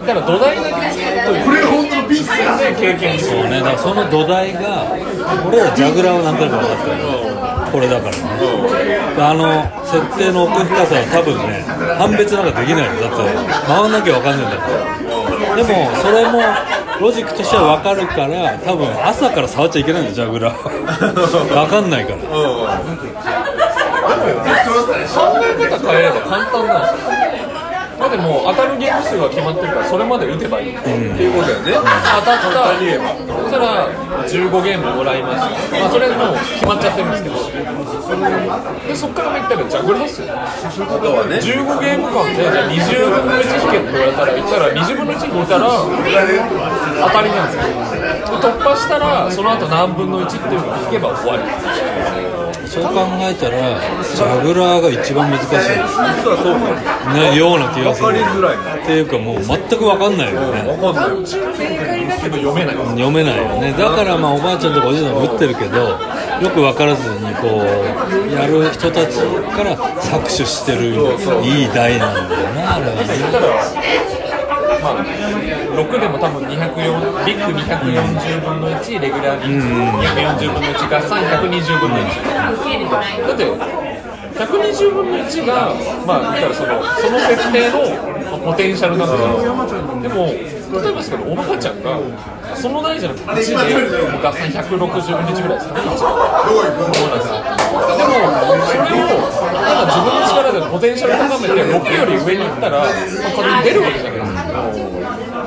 [0.00, 3.60] だから土台だけ作っといて実践で経験するそうね。
[3.60, 4.88] だからその土台が
[5.46, 7.04] 俺らジャグラーは何回か分かったよ
[7.70, 8.24] これだからね。
[9.20, 9.44] あの
[9.84, 11.60] 設定の奥深さは多分ね
[12.00, 12.96] 判別なんかできないよ。
[13.04, 13.20] だって
[13.68, 14.80] 回んなきゃ分かんないんだから。
[15.56, 16.40] でもそれも
[17.00, 20.70] ロジックとしては分かるから多分朝から触っちゃいけないんだよジャグラー。
[21.48, 22.18] 分かんないから。
[22.20, 22.26] 考
[25.42, 27.49] え方変えれば簡単なんですよ
[28.00, 31.72] だってもう当たるゲーム数が決まってるからそれまで打てばいい、っていうことだよね。
[31.74, 32.72] 当たった。
[32.80, 33.92] そしたら
[34.24, 37.36] 15ゲームもらいましたまあそれもう決まっちゃってるんですけど。
[38.88, 40.32] でそっから言ったらジャグラーっすよ。
[40.32, 40.40] あ
[40.98, 41.36] とはね。
[41.36, 47.68] 15ゲーム間でじゃあ20分の1引けって言われたら言ったら20分の1引いたら当たりなんですよ。
[48.30, 51.42] で突破したらその後何分の1っていうのを引けば終わり
[52.70, 53.80] そう考えたら
[54.14, 55.48] ジャグラーが一番難しい。
[55.50, 55.58] 実
[56.30, 56.70] はそうか
[57.12, 58.06] ねような気がする。
[58.06, 60.62] 分かりづらいっていうかもう全く分かんないよね。
[60.78, 61.26] 分かんない
[62.30, 63.72] 読めない読めないよね。
[63.72, 65.98] だからまあおばあちゃんとかおじいさんも打ってるけどよ
[66.54, 67.66] く分からずにこう
[68.32, 70.94] やる人たちから搾取してる
[71.42, 73.02] いい台なんだよなあれはね
[75.70, 83.44] 6でも多分204ビッグ240分の1レギュラーに240分の1合算120分の1だって
[84.40, 85.74] 120分の1が
[86.06, 87.76] まあ言ったらそのその設定の
[88.38, 91.98] ポテンシャルなんだけどでも例えばですけどおばあちゃんが
[92.54, 95.02] その台じゃなくて1で合算160分の1
[95.42, 96.10] ぐらいですかねでもそれ
[98.90, 102.88] をただ自分の力でポテンシャル高めて6より上に行ったら、まあ、
[103.34, 105.39] これに出るわけじゃないですか。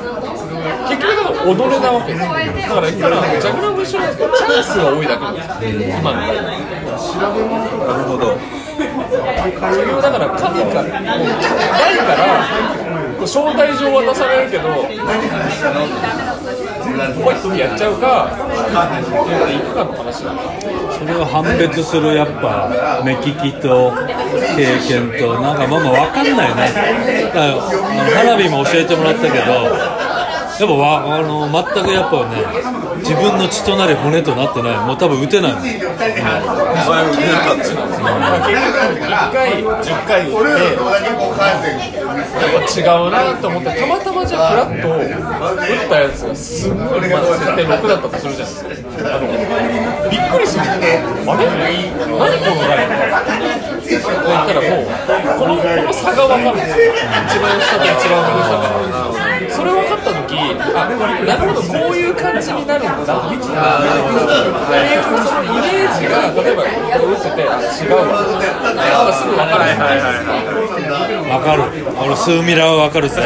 [0.88, 5.48] 結局だから踊れなわけですだから言ったらジャグラーも一緒なんですけどチャンスが多いだけなんです
[5.98, 6.42] 今の台な
[7.98, 8.38] るほど
[8.74, 9.12] そ
[9.82, 12.26] れをだから神からもう台から
[13.22, 14.64] 招待状渡されるけど
[17.22, 20.42] ポイッとやっちゃうか行くかの話なんで
[20.98, 23.92] それを判別するやっぱ目利きと
[24.56, 30.03] 経験となんかまあまあ分かんないねだから花火も教えてもらったけど
[30.60, 32.44] やっぱわあの全くやっぱね
[32.98, 34.76] 自分の血となり骨となってない。
[34.86, 35.62] もう多分打てないもん。
[35.62, 40.80] 経験値なんですよ、まあ、結局1回10回打ってや
[42.50, 49.26] っぱ違うなと思ってたまたまじゃあフラッと打ったやつがすごい、まあ、設定6だったとするじゃないですかあの
[50.10, 53.53] びっくりするあれ何このライン
[53.84, 54.88] って言ったらもう
[55.38, 56.94] このこの差が分かるんですよ
[57.28, 58.72] 一番下と一番上の差が
[59.50, 60.34] それ分かった時
[60.74, 63.54] あなるほどこういう感じになるんだっていうその
[65.44, 68.08] イメージが例えばこれ打ってて違うわ
[68.74, 70.32] なんかすぐ分かるじゃないですか
[71.24, 71.62] 分かる
[72.04, 72.84] 俺スーミラーは。
[72.84, 73.22] 分かるぜ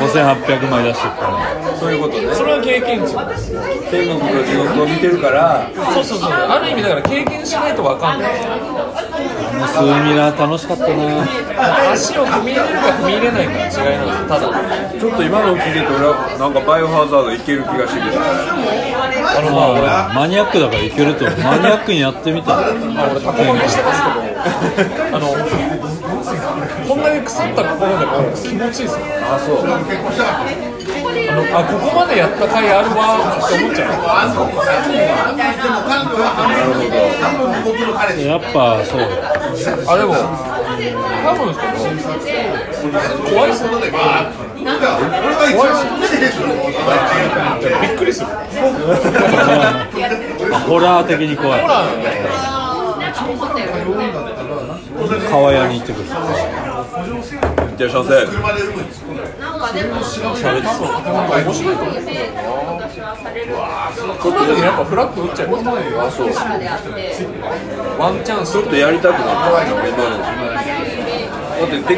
[0.00, 2.60] 5800枚出してるからそういうことねそれは。
[2.64, 3.52] 経験値なんです
[3.90, 8.32] 天国と地獄を見てるからそうそうそうある意味だから経験しないと分かんない
[9.54, 10.92] ののスーミラ楽しかったな。
[11.92, 14.28] 足を踏み入れるか踏み入れないかの違いなんですよ。
[14.28, 14.40] ただ
[15.00, 18.20] ちょっと今の聞いてて俺はなんかバイオハザードいける気がしてきた。
[19.24, 19.82] あのまあ俺
[20.14, 21.24] マニアックだからいけると。
[21.24, 22.52] 思うマニアックにやってみた。
[22.52, 25.16] らまあ俺タコ負けしてますけど。
[25.16, 25.28] あの
[26.88, 28.98] こんなに腐った心でも気持ちいいですよ。
[29.24, 29.64] あそう
[31.14, 33.02] あのあここまでやった甲斐あるわ
[33.44, 33.92] って思っちゃう。
[38.24, 39.00] やっぱそう。
[39.86, 40.14] あでも
[41.24, 41.54] 多分
[43.30, 43.54] 怖いっ
[45.54, 45.70] 怖い
[47.82, 48.26] びっくりする。
[50.66, 51.60] ホラー的に怖い。
[55.30, 56.08] 川屋に行ってくる
[57.74, 58.14] いってらっしゃいませ。
[60.44, 61.94] 喋ってそうなんか面白いと思う。
[64.20, 65.80] この時にやっぱフラッグ打っちゃいましたね。
[65.98, 66.28] あそう
[67.98, 68.52] ワンチャンス。
[68.52, 69.66] ちょっとやりたくなった。
[69.66, 70.30] 今のだ
[71.64, 71.96] ってて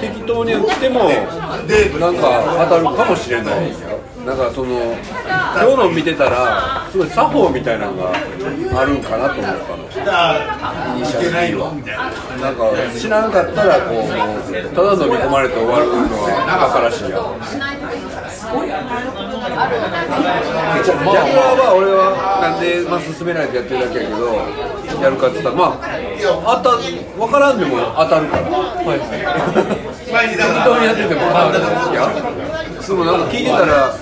[0.00, 1.14] 適当に打ってもな
[2.10, 2.22] んか
[2.64, 3.72] 当たるかもしれない。
[4.26, 8.12] なんかその今日の見てたらすごい作法みたいなのが
[8.80, 10.04] あるんかなと思ったのイ
[11.00, 11.70] ニシャル D は
[12.42, 12.50] な。
[12.50, 12.66] んか
[12.98, 14.08] 知らんかったらこう
[14.74, 16.26] ただ飲み込まれて終わるのは
[16.58, 17.22] バカらしいやん。
[20.82, 24.34] ジャグラーは俺はなんで、まあ、勧められてやってるだけやけど
[25.02, 25.86] やるかって言ったらまあ
[26.62, 28.44] 当た分からんでも当たるから。
[30.12, 31.54] 適当にやっててもまあい
[31.94, 32.10] や
[32.82, 33.94] でもなんか聞いてたら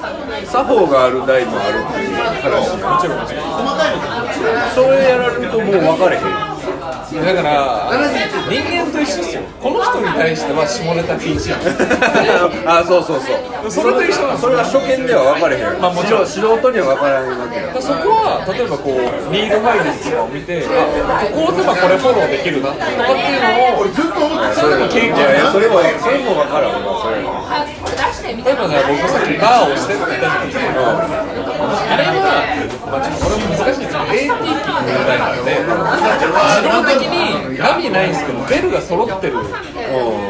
[0.44, 3.26] 作法がある台もあるっていう話もちろん
[4.74, 6.22] それやらともう分かれへん。
[7.10, 7.90] だから
[8.48, 9.42] 人間と一緒ですよ。
[9.60, 11.60] この人に対しては下ネタ禁止なん。
[12.78, 13.34] あそうそうそ
[13.66, 13.70] う。
[13.70, 16.26] それと一緒なんですそれは初見では分かれへん、まあもちろん。
[16.26, 17.80] 素人には分からないわけや。
[17.80, 23.90] そこは例えばこうニールファイルスとかを見てあここを押せばこれフォローできるなとかっていうのを
[24.54, 27.18] それでも経験いやいやそれもそれも分からんわそれ
[28.36, 30.70] 例えばね僕さっきバーをしてって言ったじゃないですか
[31.90, 32.46] あれは、
[32.86, 39.36] まあ、ちょっとこれも難しいですけど AT 機っていう台なので自動的に波ないんですけどベルが揃ってる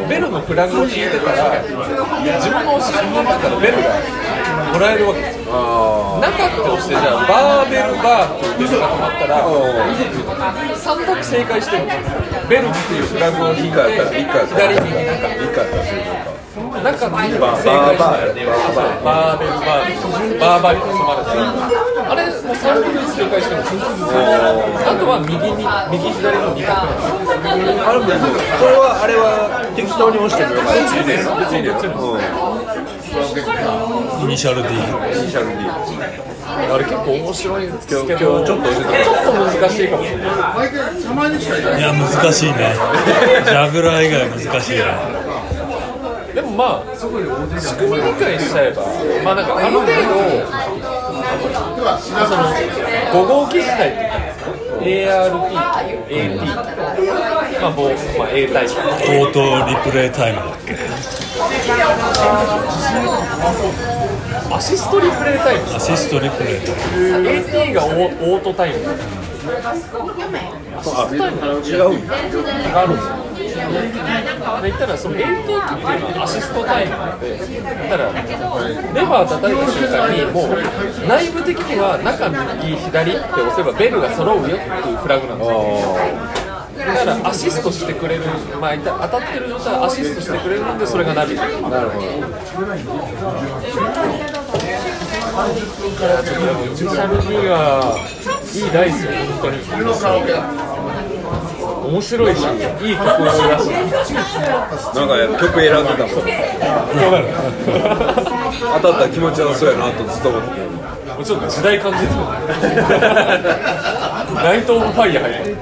[0.09, 4.31] ベルのフラグを引いてたら自分のお尻になったらベルが
[4.73, 16.20] もらえるわけですよあなかったとしてじゃあバーベルバーっていうベルが止まったら3択正解してるんですよベルっていうフラグを引いて一回やったら一回やったら左になんか
[16.81, 21.23] 一回やったらそれなんかなんか正解してバーバーバーベルバーベルバーバリと染まる
[22.11, 23.85] あれもう3択正解してるんですよ
[24.81, 25.63] あとは右に
[25.93, 31.77] 右左の2択なんですよあれもそれはあれは適当に押してもよ別にね別にね
[34.23, 34.79] イニシャル D イ
[35.25, 35.65] ニシャル D
[36.51, 42.75] あれ結構面白いんですけど今日ちょっと教えてちょっと難しいかもしれないいや難しいね
[43.45, 45.20] ジャグラー以外難しいね
[46.51, 48.83] もまあ仕組み理解しちゃえば
[49.25, 49.93] まあなんかある程度
[52.01, 52.43] その
[53.13, 55.47] 5号機自体っていうか ARP と
[56.09, 56.37] AT
[57.61, 57.83] まあ、棒
[58.19, 58.73] まあ、A タイプ。
[58.73, 60.75] オートリプレイタイムだっけ
[64.53, 68.95] アシストリプレイタイムアシストリプレイタイム AT がオオートタイムあ
[71.61, 72.15] 違うんだ
[72.81, 73.21] あるんですよ
[74.63, 78.21] で言ったらその AT 機っていうのはアシストタイムなので言ったらレ
[79.07, 80.51] バー叩いた瞬間にもう
[81.09, 85.57] 内部的には中右左って押せばベルが揃うよっていうフラグなんですよ。
[86.81, 88.25] だからアシストしてくれる、
[88.59, 91.35] まあ、た当たってる状態アシストしてくれるんでそれがナビ。
[91.35, 92.07] なるほど。
[92.07, 92.13] い
[96.01, 97.97] やちょっとでもイニシャル D は
[98.55, 99.59] いい台ですよ本当に
[101.91, 102.35] 面白い。
[102.37, 103.39] しいい曲だし
[104.95, 106.15] なんか曲選んでたもん。
[108.81, 112.11] 当たったら気持ちよさそうやなとずっと思ってもうちょっと時代感じてる
[114.35, 115.57] ナイト・オブ・ファイヤー入ってる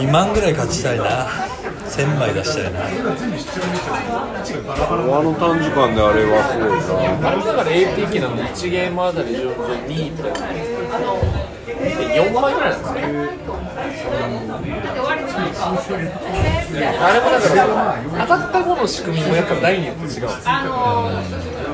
[0.00, 1.04] 2万ぐらい勝ちたいな。
[1.88, 2.80] 1000枚出したいな。
[2.84, 2.90] あ
[5.22, 6.70] の短時間であれはすごい
[7.20, 7.28] な。
[7.28, 7.70] あれだから
[8.10, 9.56] 機なので1ゲームあたり上々
[9.88, 10.60] 2とかで
[12.20, 12.66] 4枚ぐら。
[12.68, 12.84] いなんで
[15.82, 15.92] す
[16.72, 17.56] ねあれもだから
[18.26, 20.24] 当たった後の仕組みもやっぱ台によって違うんですよ。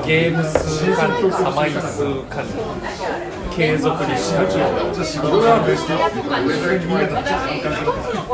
[0.05, 2.49] ゲーム数管理サマイ数管理
[3.55, 4.11] 継続力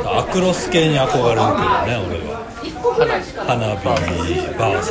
[0.06, 1.46] アクロス系に憧れるけど
[1.86, 2.42] ね俺は。
[3.46, 3.90] 花火。
[4.58, 4.90] VS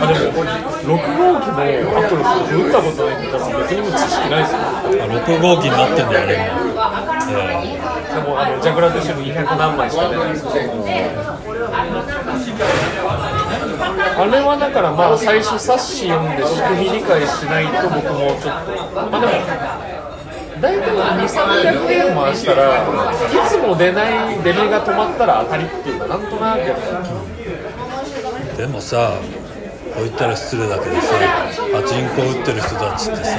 [0.00, 0.40] あでも
[0.84, 1.60] 6号機も
[1.98, 4.58] アクロス打ったことないから逆にも知識ないですよ。
[4.58, 6.52] あ6号機になってんだよあれも、
[7.28, 7.76] え
[8.14, 10.72] でもあのジャグラーと一緒に200何枚しか出ないですけど
[13.48, 18.72] あれはだからまあ最初冊子読んで仕組み理解しないと僕もちょっと
[19.10, 19.32] まあでも
[20.60, 20.90] 大体
[21.28, 22.86] 2300円回したらい
[23.48, 26.58] つも出ない出目が止まったら当たりっていうかなんとなく
[28.56, 29.12] でもさ
[29.94, 31.14] こう言ったら失礼だけどさ
[31.72, 33.38] パチンコ打ってる人たちってさ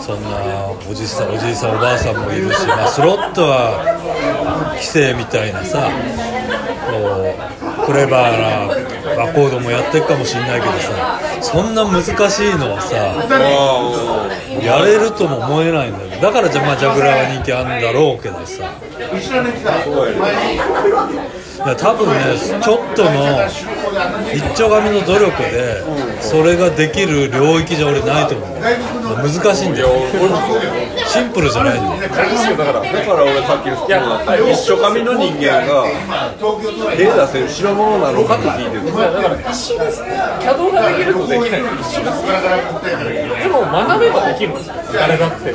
[0.00, 5.88] そんなおじさんおじいさんおばあさんもいるし、まあ、スロットは規制みたいなさ
[7.84, 12.10] クレバーなアコードもやってるかもしんないけどさそんな難し
[12.48, 12.96] いのはさ
[14.64, 18.64] やれるとも思えないんだよだからじゃまあジャグラーが人気あるんだろうけどさ
[21.56, 23.10] 多分ねちょっとの
[24.32, 25.82] 一丁紙の努力で
[26.20, 28.56] それができる領域じゃ俺ないと思う。
[29.16, 29.88] 難しいんだよ。
[31.06, 32.08] シンプルじゃないんだよだ
[32.64, 35.84] からだから俺さっき一緒紙の人間が
[36.96, 38.86] 手出せる代物なのかって聞いてる。
[38.96, 41.62] だから一緒ですキャドができるとできない。
[41.62, 42.22] の一緒です
[43.42, 44.50] でも学べばできる。
[44.50, 45.54] んですよ誰だって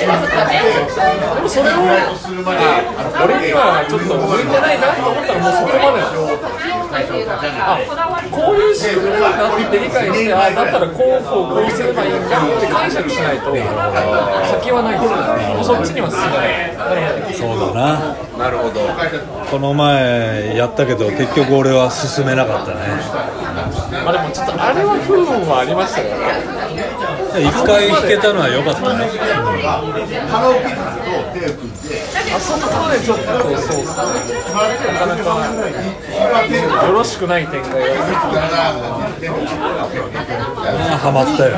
[0.00, 7.24] でもそれをあ俺にはちょっと向いてないなと思ったらもうそこまでなんですよ
[7.64, 7.78] あ
[8.30, 13.32] こういう仕組みなって理解してあだったらこうこうこうすればいいんだって解釈しな。
[13.34, 15.16] いと先はないですよ
[15.54, 18.80] もうそっちには進めないそうだななるほど
[19.50, 22.80] この前やったけど結局俺は進めなかったね。
[24.04, 26.83] まあでもちょっとあれは不運はありましたよね
[27.40, 29.10] 一回弾けたのは良かったね。
[32.34, 34.02] あそこまでちょっとそうですね
[34.92, 35.30] なかなか
[36.86, 37.78] よろしくない展開が
[40.98, 41.56] ハマったよ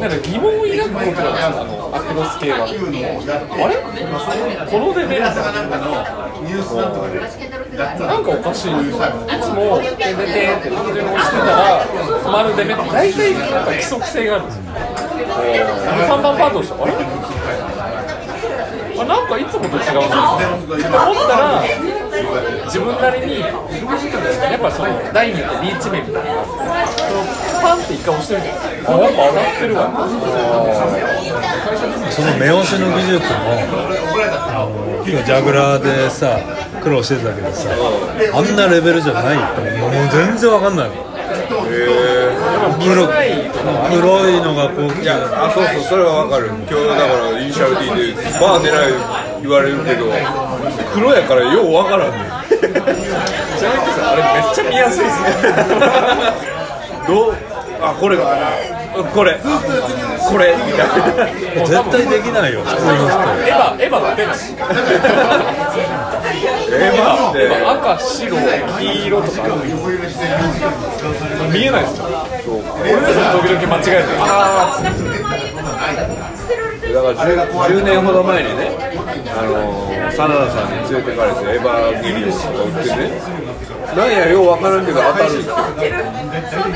[0.00, 2.68] なんか疑問を抱くことなんですよあのアクロス系はあ
[3.70, 3.78] れ
[4.66, 5.30] このレベルな
[8.18, 14.62] んかおかしいいつも「ててて」って何でも押してたら止まる出目って大体なんか規則性があるんですよ
[16.08, 16.92] パンパンパンとしてあれ
[18.96, 20.08] あなんかいつもと違う。
[20.08, 21.62] なって思ったら
[22.66, 23.48] 自分なりにや
[24.56, 27.24] っぱその第2ってリーチ面みたいなのがあってその
[27.62, 29.80] パンって一回押してみてあやっぱ上がってるわ
[32.10, 33.28] その目押しの技術も
[34.46, 36.38] あの今日ジャグラーでさ
[36.82, 37.68] 苦労してたけどさ
[38.32, 39.36] あんなレベルじゃない。
[39.36, 40.88] もう全然わかんない。
[40.88, 40.98] もん
[42.78, 46.48] 黒黒いのがこう来ていやあそうそうそれはわかる。
[46.48, 48.92] 今日だからイニシャル D でバー狙い
[49.42, 50.06] 言われるけど
[50.94, 52.20] 黒やからようわからんねん。
[52.20, 52.78] ちな
[53.74, 55.26] みにさあれめっちゃ見やすいですね。
[57.06, 57.34] どう？
[57.82, 58.24] あこれが
[59.12, 59.38] これ。
[59.38, 60.54] これ。
[61.66, 63.04] 絶対できないよ普通の人。
[63.44, 64.36] エヴァエヴァが出ない
[66.34, 68.30] 赤白
[68.78, 69.38] 黄色とか
[71.52, 72.04] 見えないですよ。
[72.82, 74.78] 俺ですら時々間違えてあ
[76.94, 78.70] だから 10, 10年ほど前にね、
[79.36, 83.02] あのー、真田さんに連れてかれてエヴァギリオンとか売ってね。
[83.96, 85.48] なんやようわからんけど当たるって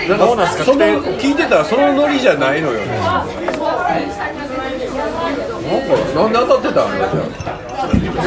[0.09, 0.85] なんかその
[1.19, 2.79] 聞いてたらそのノリじゃないのよ。
[2.85, 2.87] ね
[5.69, 7.21] なんかなんで当たってたんだじゃ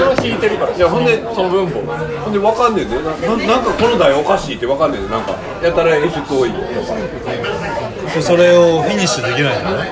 [0.02, 0.74] それは引いてるから。
[0.74, 1.94] いやほんでその分母。
[1.94, 2.96] あほんでわかんねえで。
[3.06, 5.10] なななんかこの台おかしいってわかんねえで。
[5.10, 6.66] なんかやたら演出多いとか。
[8.22, 9.92] それをフィニッシュできないのね。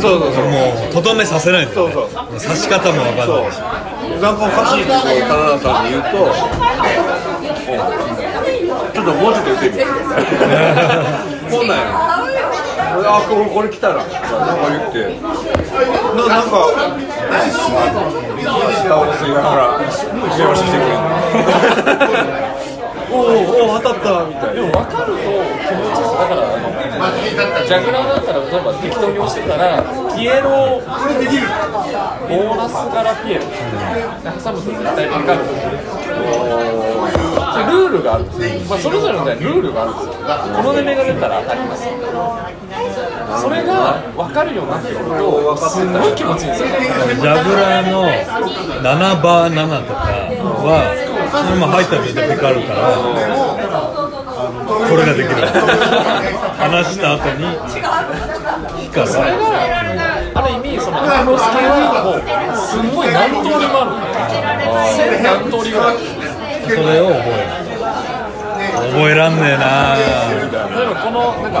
[0.00, 0.48] そうそうそう。
[0.48, 2.08] もうとどめさせないんだよねそう。
[2.40, 3.60] 刺し方もわかんないし。
[4.22, 6.08] なんかおかしいってこう真田さんに言うと
[8.92, 9.80] ちょっともうちょっと言ってみ。
[9.80, 9.86] よ
[11.48, 12.21] うこんなんや
[12.94, 13.94] あこれこれ来たら。
[13.96, 14.16] なんか
[14.68, 14.98] 言って。
[16.16, 16.56] ななんか。
[18.82, 19.78] 下を吸いながら
[20.36, 20.96] 電話してくれる
[23.12, 24.08] おおお当たった。
[24.26, 25.24] みたいなでも分かると気
[25.72, 27.16] 持ちいいですだからあの
[27.66, 29.82] ジャグラーだったら例えば適当に押してたら
[30.16, 35.38] ピエロボーナス柄ピエロ挟むと絶対分かる。
[35.44, 35.50] そ
[37.01, 37.01] れ
[37.60, 40.14] ルールがあるんですよ、まあ、それぞれのねルールがあるんですよ。
[40.56, 41.86] この出目が出たら当たります。
[43.42, 46.68] それが分かるようになってくるとすごい気持ちいいんですよ。
[46.68, 50.00] ジャグラーの7バー7とか
[50.64, 50.82] は
[51.56, 52.80] 今入ったら絶対かかるから
[54.88, 55.32] これができる。
[56.62, 57.44] 話した後に
[58.86, 59.36] 光るそれが
[60.34, 62.22] あある意味そのアクロス系はもう
[62.56, 64.14] すんごい何通りもあるんで
[64.94, 65.96] 千何通りぐらい
[66.62, 67.36] それを覚え
[68.92, 69.96] 覚えらんねえな。
[69.96, 71.58] 例えばこのなんか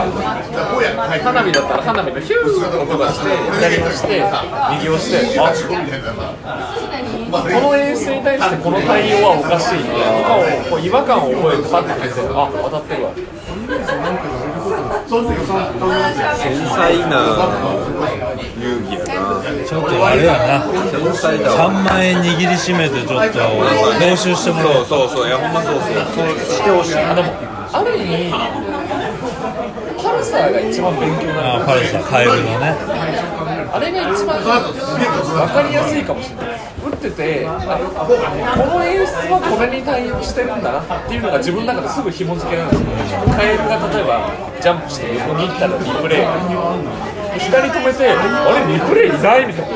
[1.22, 3.26] 花火だったら花火のヒューッと音がして
[3.58, 4.22] 左押して
[4.72, 5.52] 右押してあ
[7.32, 10.40] この演出に対してこの対応はおかしいみたいなとかを
[10.70, 13.10] こう違和感を覚えてパッて見てあ当たってるわ。
[15.12, 15.28] 繊
[16.64, 17.14] 細な。
[18.58, 19.04] 遊戯やな。
[19.66, 20.64] ちょっとあれやな。
[20.90, 23.38] 繊細だ3万円握りしめてちょっと
[24.00, 27.28] 練習してもらそうそうそういやほんまそうそうそうしてほしいあでも
[27.72, 28.32] ある意味
[30.02, 31.34] パルサーが一番勉強にな。
[31.34, 32.76] るあパルサーカエルのね
[33.74, 34.44] あれが一番分
[35.54, 36.42] かりやすいかもしれな。
[36.42, 36.58] い
[37.02, 43.26] っててあこの演出はこれに対応してるんだなっていうのが自分の中ですぐ紐付けられるんですよ。
[43.26, 44.30] カエルが例えば
[44.62, 46.26] ジャンプして横に行ったらリプレイ。
[47.32, 48.22] 左止めてあ
[48.54, 49.74] れリプレイいないみたいな。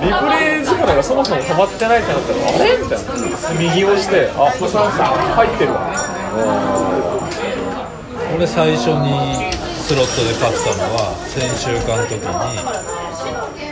[0.00, 3.12] リプレイ力がそもそも止まってないってなったらあれみたいな。
[3.60, 5.92] 右押してあこれ入ってるわ。
[8.34, 12.32] 俺最初にスロットで勝ったのは先週間の時に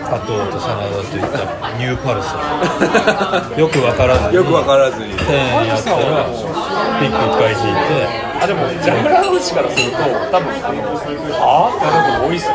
[0.01, 1.37] 加藤と真田といった
[1.79, 5.13] ニューパルサーよく分からずによく分からずに。
[5.15, 6.25] 1000円やったら
[7.01, 8.31] ピックいっぱい引いて。
[8.41, 9.99] あでもジャグラー打ちからすると
[10.33, 10.81] 多分あの
[11.37, 12.55] はあって多いっすよ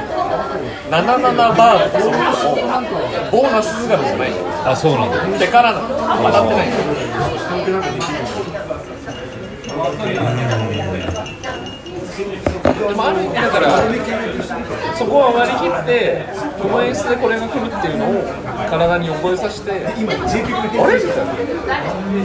[0.89, 2.89] 77バーとかそういうのも
[3.31, 4.31] ボーナス姿じゃない。
[4.65, 5.39] あそうなんだ。
[5.39, 5.87] 手からなの。
[5.89, 6.67] 当たってない。
[6.67, 6.71] ん。
[6.71, 6.81] で
[10.01, 10.74] すよ
[12.79, 13.69] でもある意味だから
[14.95, 16.25] そこは割り切って
[16.61, 18.23] この演出でこれが来るっていうのを
[18.69, 20.03] 体に覚えさせてあれ？
[20.03, 20.25] みたいな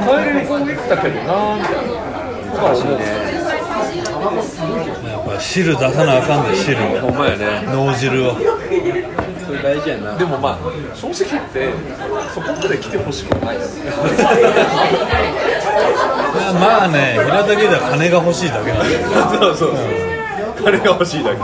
[0.06, 1.92] カエルに攻撃だけどなみたいな。
[2.50, 2.98] とか思う
[5.08, 7.62] やっぱ汁出さなあかんで汁ほんまやね。
[7.66, 8.34] 脳汁を。
[8.34, 10.16] それ大事やな。
[10.16, 10.58] でもまあ
[10.94, 11.70] 正直言って
[12.34, 13.80] そこまで来てほしくはないです
[16.60, 19.00] まあね平田家では金が欲しいだけなんだよ。
[19.30, 20.19] そうそうそう
[20.64, 21.36] 金が欲しいだけ。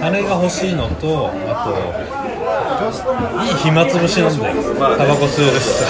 [0.00, 4.54] 金が欲しいのとあといい暇つぶしなんだよ。
[4.78, 5.84] タバコ吸えるしさ。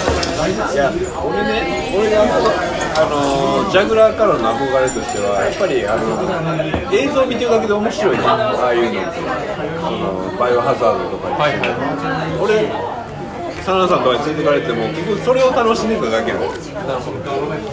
[0.73, 0.93] いや
[1.25, 8.25] 俺ね俺があのジャグラーからの憧れとしてはやっぱりあの映像を見てるだけで面白いね。
[8.27, 9.21] ああいうのって
[9.83, 11.71] そのバイオハザードとかに、はいはい。
[12.41, 12.73] 俺
[13.65, 16.47] サナさんとかに連れてかれても結局それを楽しんでただけなの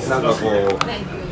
[0.10, 1.23] なんかこう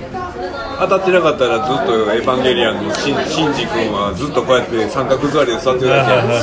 [0.82, 6.41] 当たってなかったらずっとエヴァンゲリアンのシンシンジ君はずっとこうやって三角座りで座ってるだけやん。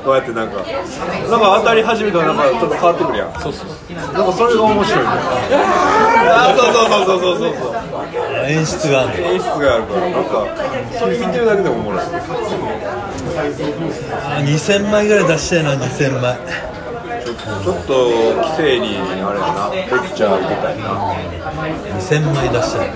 [0.00, 3.32] こうやってなんかなんか当たり始めたらなんかちょっと変わってくるやん。
[3.44, 3.68] そうそう。
[3.92, 5.20] なんかそれが面白いんだよ
[6.32, 7.76] あそうそうそうそうそうそう。
[8.48, 9.28] 演出があるの。
[9.28, 10.48] 演出があるからなんか
[10.98, 12.00] それ見てるだけでもおもろい。
[12.00, 12.08] あ
[14.40, 16.38] 2000枚ぐらい出したいな2000枚
[17.24, 20.84] ちょっと規制にあれやなレクチャー受けたいな。
[21.96, 22.90] 2000枚出したい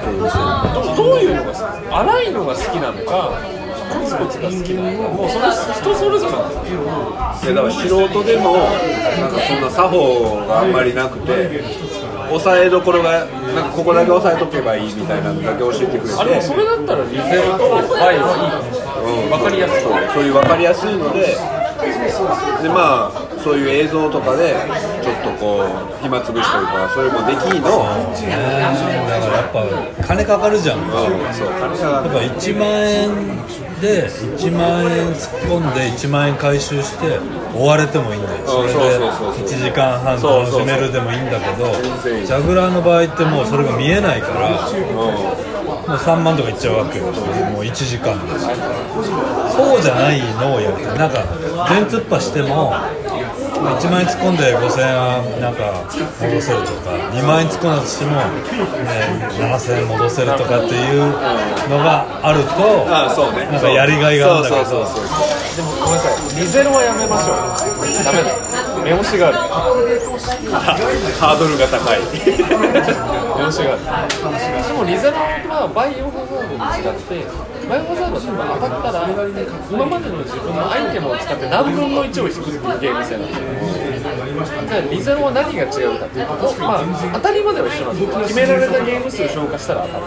[0.74, 3.40] どどういうのが好き荒いのが好きなのか
[3.88, 6.82] コツコツが好きなのかもうそれ人それぞれなんですよ。
[6.82, 11.62] いやだから素人でもなんかそんな作法があんまりなくて
[12.30, 16.20] 押さえどころがなんかここだけ押さえとけばいいみたいなのだけ教えてくれて。
[16.20, 18.88] あでもそれだったらリゼロとバイはいいかもしれな
[19.24, 19.28] い。
[19.30, 21.38] 分かりやすそうそういう分かりやすいので
[21.78, 23.12] でまあ
[23.42, 24.54] そういう映像とかで
[25.02, 30.80] ちょっとこう暇つぶしというかそれもできんの、だからやっぱ金かかるじゃん。
[31.32, 33.36] そう金がやっぱ1万円
[33.80, 37.20] で1万円突っ込んで1万円回収して
[37.54, 38.38] 終われてもいいんだよ。
[38.44, 39.44] それでそうそうそうそう。
[39.44, 41.72] 1時間半楽しめるでもいいんだけど
[42.26, 44.68] ジャグラーの場合ってもうそれが見えないから
[45.88, 47.06] もう3万とかいっちゃうわけよ。
[47.06, 48.14] もう1時間。
[48.28, 48.38] で
[49.50, 51.24] そうじゃないのをやるなんか
[51.68, 55.82] 全突破しても1万円突っ込んで5000円はなんか
[56.22, 58.22] 戻せるとか2万円突っ込んだとしても、ね、
[59.34, 61.10] 7000円戻せるとかっていう
[61.68, 64.84] のがあるとなんかやりがいがあるんだけど。
[65.58, 66.40] でもごめんなさい。
[66.40, 67.38] リゼロはやめましょう。
[68.04, 68.57] ダメだ
[68.88, 69.36] 目押しがある。
[69.36, 71.98] ハードルが高い。
[72.00, 72.06] 目
[73.44, 74.16] 押しがある。
[74.64, 77.20] でもリザルトはバイオハザードに違って
[77.68, 79.04] バイオハザードって当たったら
[79.68, 83.52] 今までの自分のアイテムを使って何分の1を引くっていうゲーム性なんですよ
[84.44, 86.84] じゃあリゼロは何が違うかっていうと、まあ、
[87.14, 90.06] 当たりまでは一緒なんですよ決められたゲーム数消化したら当たる。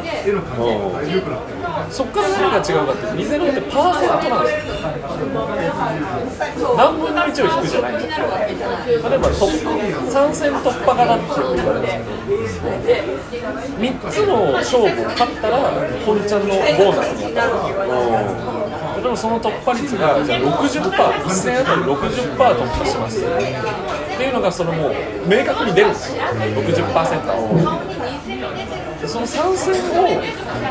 [1.90, 4.68] そっから何が違うかっていうとリゼロってパーセントなんです
[6.62, 6.76] よ。
[6.78, 8.28] 何分の1を引くじゃないんですよ。
[9.10, 13.48] 例えば突3戦突破型ってよく言われるんですけど
[13.80, 15.58] 3つの勝負を勝ったら
[16.06, 17.52] 本ちゃんのボーナスに当たる。
[18.92, 23.20] で例えばその突破率がじゃあ60%、一戦あたり60%突破します
[24.22, 24.94] っていうのがそのもう
[25.26, 27.58] 明確に出るんですよ、60%を。
[29.02, 30.22] でその3戦を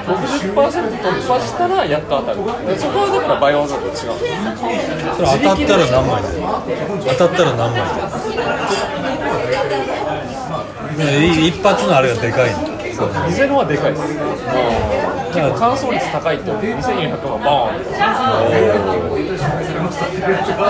[0.06, 2.38] 60%突破したらやっと当たる。
[2.68, 4.14] でそこはだからバイオハザードと違う
[5.18, 6.22] 当たったら何枚？
[6.22, 6.38] で
[7.18, 7.82] 当たったら何枚？
[10.96, 12.70] でい一発のあれがでかいんだ
[13.26, 14.06] リゼロはでかいです。
[15.34, 17.74] 結構乾燥率高いって2400万ボー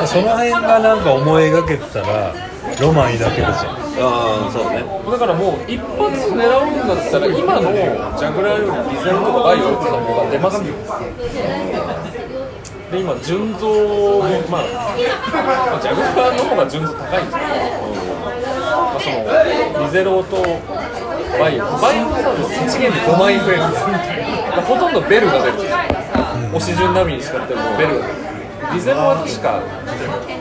[0.04, 0.06] ン。
[0.06, 2.32] その辺がなんか思い描けてたら
[2.80, 4.82] ロマン抱けるじゃんああそうね。
[5.10, 7.68] だからもう一発狙うんだったら今の
[8.16, 10.72] ジャグラーよりリゼロとかバイオの方が出ますよ。
[12.90, 14.20] で今純増
[14.50, 14.62] まあ、
[15.70, 17.48] まあ、ジャグラーの方が純増高いんですけど、
[18.18, 20.36] まあ、そのリゼロと
[21.38, 21.64] バイオ。
[21.78, 23.84] バイオハザード1ゲーム5万円増えるんです
[24.66, 25.74] ほとんどベルが出るんです
[26.56, 28.18] 押し順並みに使ってもベルが出る
[28.74, 29.62] リゼロは確か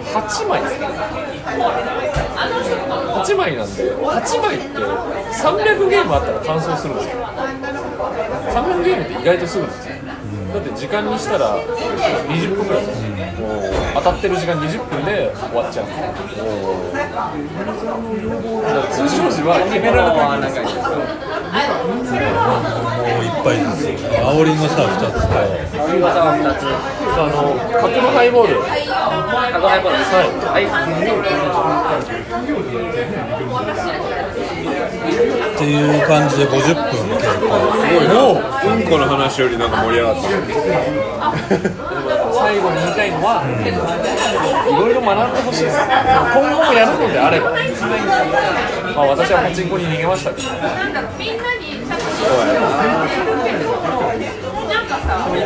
[0.10, 0.88] 8枚ですか
[2.40, 7.18] 8枚なんで8枚って300ゲームあったら完走するんですよ。
[7.26, 9.96] 300ゲームって意外とすぐなんですよ。
[10.54, 12.86] だって時間にしたら20分ぐらい。
[12.86, 13.62] ですよ、もう
[13.96, 15.86] 当たってる時間20分で終わっちゃう。
[15.86, 15.94] だ
[18.74, 20.40] から通常時は決められない。
[20.40, 20.64] んですよ
[22.10, 23.98] もういっぱいですよ。
[24.22, 25.34] 煽りのさ2つと
[25.88, 28.62] 振り技は2つあの角のハイボール。
[28.62, 28.70] 角
[29.68, 29.98] ハイボール。
[30.00, 30.66] ですはい、
[35.60, 36.88] っていう感じで50分
[37.20, 37.52] 結構。
[37.76, 38.16] すごいな。
[38.32, 40.22] うんこの話よりなんか盛り上がった
[42.32, 50.48] 最後に言いたいのは、いろいろ学んでほしいです今後もやるのであれば、まあ、私はパチンコに逃げましたけど。
[50.50, 50.56] で
[54.40, 54.49] も
[55.00, 55.02] 一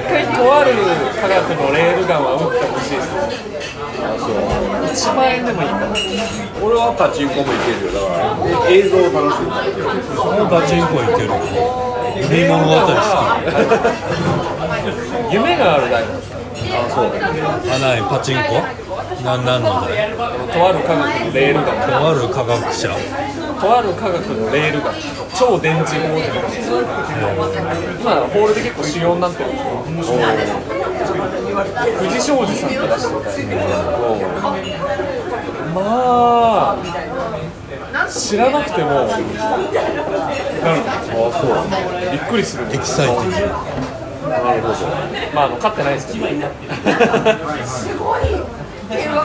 [0.09, 0.73] 回とある
[1.21, 3.03] 科学のレールガンは打ってほしいです
[5.07, 5.87] 1万円でもいいから
[6.61, 7.93] 俺はパチンコもいけるよ。
[7.93, 8.07] だか
[8.65, 9.91] ら映像を楽しんでも
[10.45, 11.33] うパチンコいける。
[12.13, 12.79] 海物語好
[15.31, 16.21] 夢がある大学
[16.63, 16.71] き
[17.71, 18.43] あないパチンコ？
[19.23, 20.21] なんなんのだよと
[20.67, 22.89] ある科学のレールガンとある科学者
[23.63, 24.95] とある科学のレールガン
[25.39, 26.27] 超電磁砲って
[28.01, 29.69] 今ホールで結構主要になってるんですよ
[31.97, 33.13] 藤庄司さんが出して
[33.55, 33.63] た
[35.73, 36.77] まあ
[38.09, 39.45] 知らなくてもなるんですよ
[42.11, 42.65] びっくりする。
[42.65, 43.35] エキサイティング
[45.33, 46.25] まああの勝ってないですけど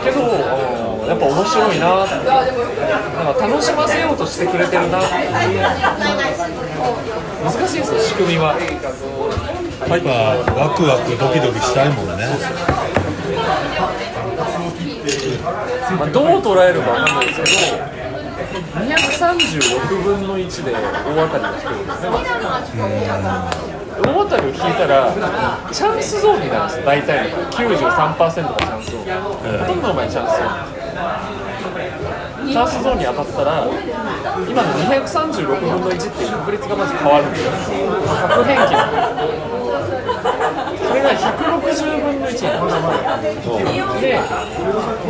[0.02, 0.20] けど
[1.08, 2.14] やっぱ面白いなって。
[3.18, 5.10] なんか楽しませようとしてくれてるな難
[7.68, 8.54] しいですよ仕組みは。
[8.58, 10.10] やっぱ
[10.60, 12.26] ワクワクドキドキしたいもんね。
[15.98, 17.88] まあ、どう捉えるかわかんないですけど
[18.78, 20.78] 236分の1で大
[21.28, 22.10] 当たりが来てるんですね
[24.02, 25.12] 大当たりを引いたら
[25.72, 29.04] チャンスゾーンになるんですよ大体の93%がチャンスゾーン
[29.58, 30.78] ほとんどの場合チャンスゾーン
[32.48, 33.66] チャンスゾーンに当たったら
[34.48, 37.50] 今の236分の1っていう確率がまず変わるんですよ
[38.28, 38.72] 核変形
[40.88, 44.18] それが160分の1になるんですで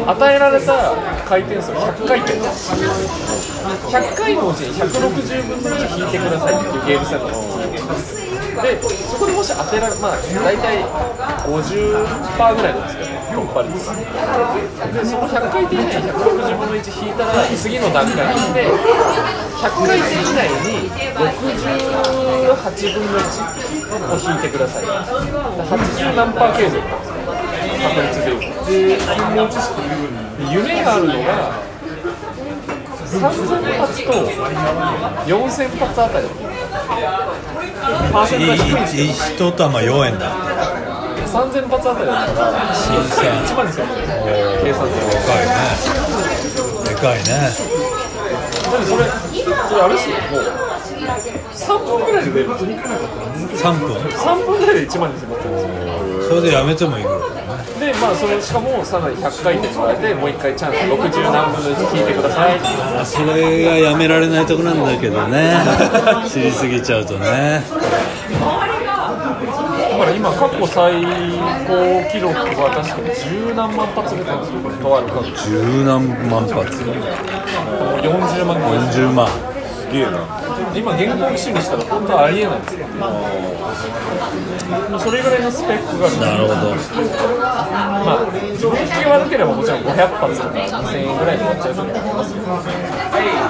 [0.07, 0.95] 与えられた
[1.29, 7.41] 回転数100回転100回のうちに160分の1引いてくださいっていうゲームセットなん
[7.89, 8.18] です
[8.63, 10.85] でそこでもし当てられまあ大体
[11.47, 13.73] 50%ぐらいなんですけど突破率
[14.93, 18.67] でその100回転以内に160分の1引いたら次の段階に行って
[19.59, 23.23] 100回転以内に68分の1
[23.99, 24.85] を引いてください。
[24.85, 28.99] 80何パー継続なんですよ確率でいうとで
[30.53, 31.69] 夢があるのが
[33.09, 34.13] 3000発と
[35.27, 36.29] 4000発あたり。
[38.13, 40.25] パーセントが低いんですよ玉4円だ。
[41.29, 43.87] 3000発あたりだったら1万ですよ。
[44.63, 45.53] 計算するでかいね。
[46.89, 47.25] でかいね
[48.69, 49.05] それ
[49.69, 50.43] それあれですよもう
[51.53, 52.71] 3分ぐらいで出るんですよ
[53.71, 55.29] 3分3分ぐらいで1万ですよ。
[56.29, 57.21] それでやめてもいいぐらい
[57.79, 62.59] でまあそれしかもさらに100回転加えてもう1回チャンス60何分の1引いてください。
[63.01, 65.55] あそれがやめられないとこなんだけどね。
[66.29, 67.63] 知りすぎちゃうとね。
[69.91, 70.93] だから今過去最
[71.67, 75.51] 高記録は確かに十何万発出てるんですよとある数。
[75.51, 76.83] 十何万発。
[78.03, 79.27] 40万超え40万。
[79.27, 80.48] すげえな
[80.79, 82.87] 今原稿機種にしたら本当はありえないんですよ
[84.89, 86.55] もうそれぐらいのスペックがあるなるほど
[88.05, 92.47] まあ自分気が悪ければもちろん500発とか2000円ぐらいで終わっちゃう時もありますけど。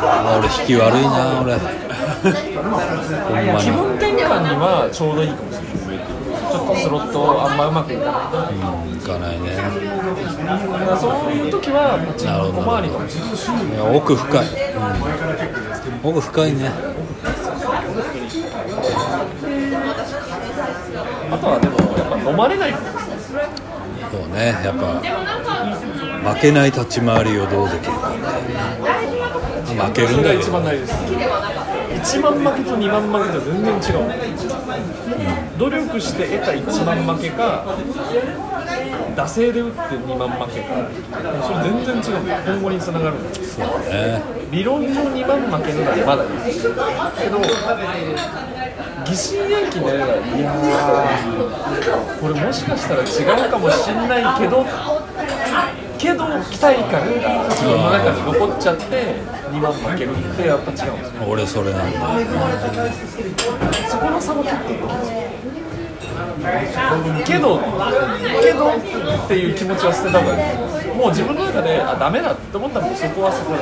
[0.09, 1.59] あ俺引き悪いな俺。
[3.61, 5.69] 気分転換にはちょうどいいかもしれない
[6.49, 9.55] ちょっとスロットあんまうまくいかないうんいかないね。
[9.57, 12.99] だからそういう時はパチンコ小回りか。
[12.99, 14.47] もしれないいや奥深い、
[16.05, 16.73] うん、奥深いね
[21.31, 22.75] あとはでもやっぱ飲まれない。
[24.11, 28.11] そうねやっぱ負けない立ち回りをどうできるか。
[28.11, 31.58] って負けるんだけそれが一番ど大事です。
[32.09, 34.07] 1万負けと2万負けと全然違う、
[35.59, 37.65] 努力して得た1万負けか
[39.15, 40.89] 惰性で打って2万負けか。
[41.43, 42.21] それ全然違う。
[42.47, 43.19] 今後につながる。
[43.19, 44.23] んですそうね。
[44.51, 46.31] 理論上2万負けるならまだいい。
[46.55, 46.61] け
[47.29, 47.39] ど
[49.05, 50.09] 疑心暗鬼になればい
[50.41, 53.05] やーこれもしかしたら違
[53.47, 54.65] うかもしんないけど
[55.99, 58.85] けど期待感が自分の中に残っちゃって
[59.51, 61.99] 2万負けるってやっぱ違うんですよ俺それなんだ
[63.89, 64.95] そこの差は結構大
[67.03, 67.59] きいけど
[68.41, 70.59] けどっていう気持ちは捨てた方がいい。
[70.99, 73.61] もう自分の中であダメだって思ったらもうそこはそこで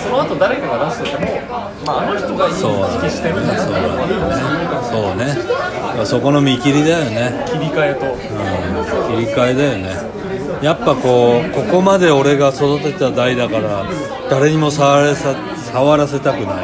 [0.00, 1.40] その後誰かが出してても、
[1.84, 6.04] まあ、あの人がいいそうだ引きしてるんだそうだそうね。
[6.06, 7.44] そこの見切りだよね。
[7.46, 8.16] 切り替えと。
[8.16, 10.21] 切り替えだよね
[10.62, 13.84] やっぱこうここまで俺が育てた代だから
[14.30, 15.34] 誰にも触らさ
[15.72, 16.62] 触らせたくな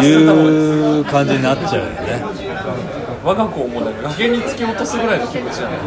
[0.00, 2.22] いいう感じになっちゃうよね
[3.22, 5.78] 我が子をもう崖に突き落とすぐらいの気持ちなんで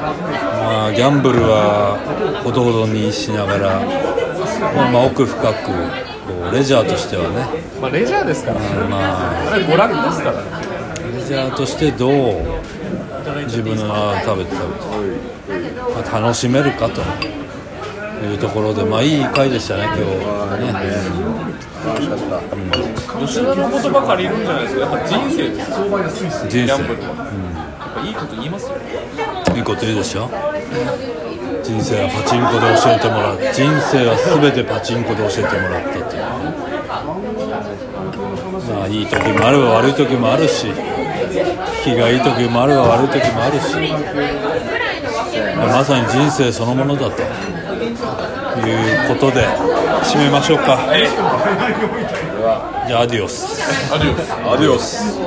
[0.00, 1.98] まあギャンブルは
[2.42, 3.80] ほどほどにしながら、
[4.74, 6.08] まあ、まあ奥深く
[6.52, 7.46] レジャーとしてはね。
[7.80, 8.60] まあレジャーですから。
[8.88, 10.42] まああれ娯楽ですから。
[11.12, 12.12] レジャーとしてどう
[13.44, 17.00] 自分のあ食べて食べて、まあ、楽しめるかと。
[18.18, 18.82] いうところで。
[18.84, 20.02] まあいい回でしたね今日。
[20.02, 20.72] はね
[21.86, 22.42] 楽しかった
[23.24, 24.80] 吉田の言葉借りるんじゃないですか？
[24.80, 25.70] やっぱ人生です。
[26.50, 26.98] 人ギャンブ生。
[26.98, 27.22] ルは、や
[27.86, 28.76] っぱいいこと言いますよ
[29.54, 30.28] いいこと言うでしょ？
[31.62, 33.38] 人生はパチンコで教えてもらう。
[33.54, 36.26] 人生は全てパチンコで教えてもらったっていう
[38.74, 40.66] まあいい時もあれば悪い時もあるし
[41.84, 43.76] 気がいい時もあれば悪い時もあるし。
[45.56, 47.22] まさに人生そのものだと。
[48.66, 49.46] いうことで
[50.02, 50.78] 締めましょうか。
[52.86, 53.62] じゃあアディオス。
[53.94, 54.32] アディオス。
[54.32, 55.18] アディオス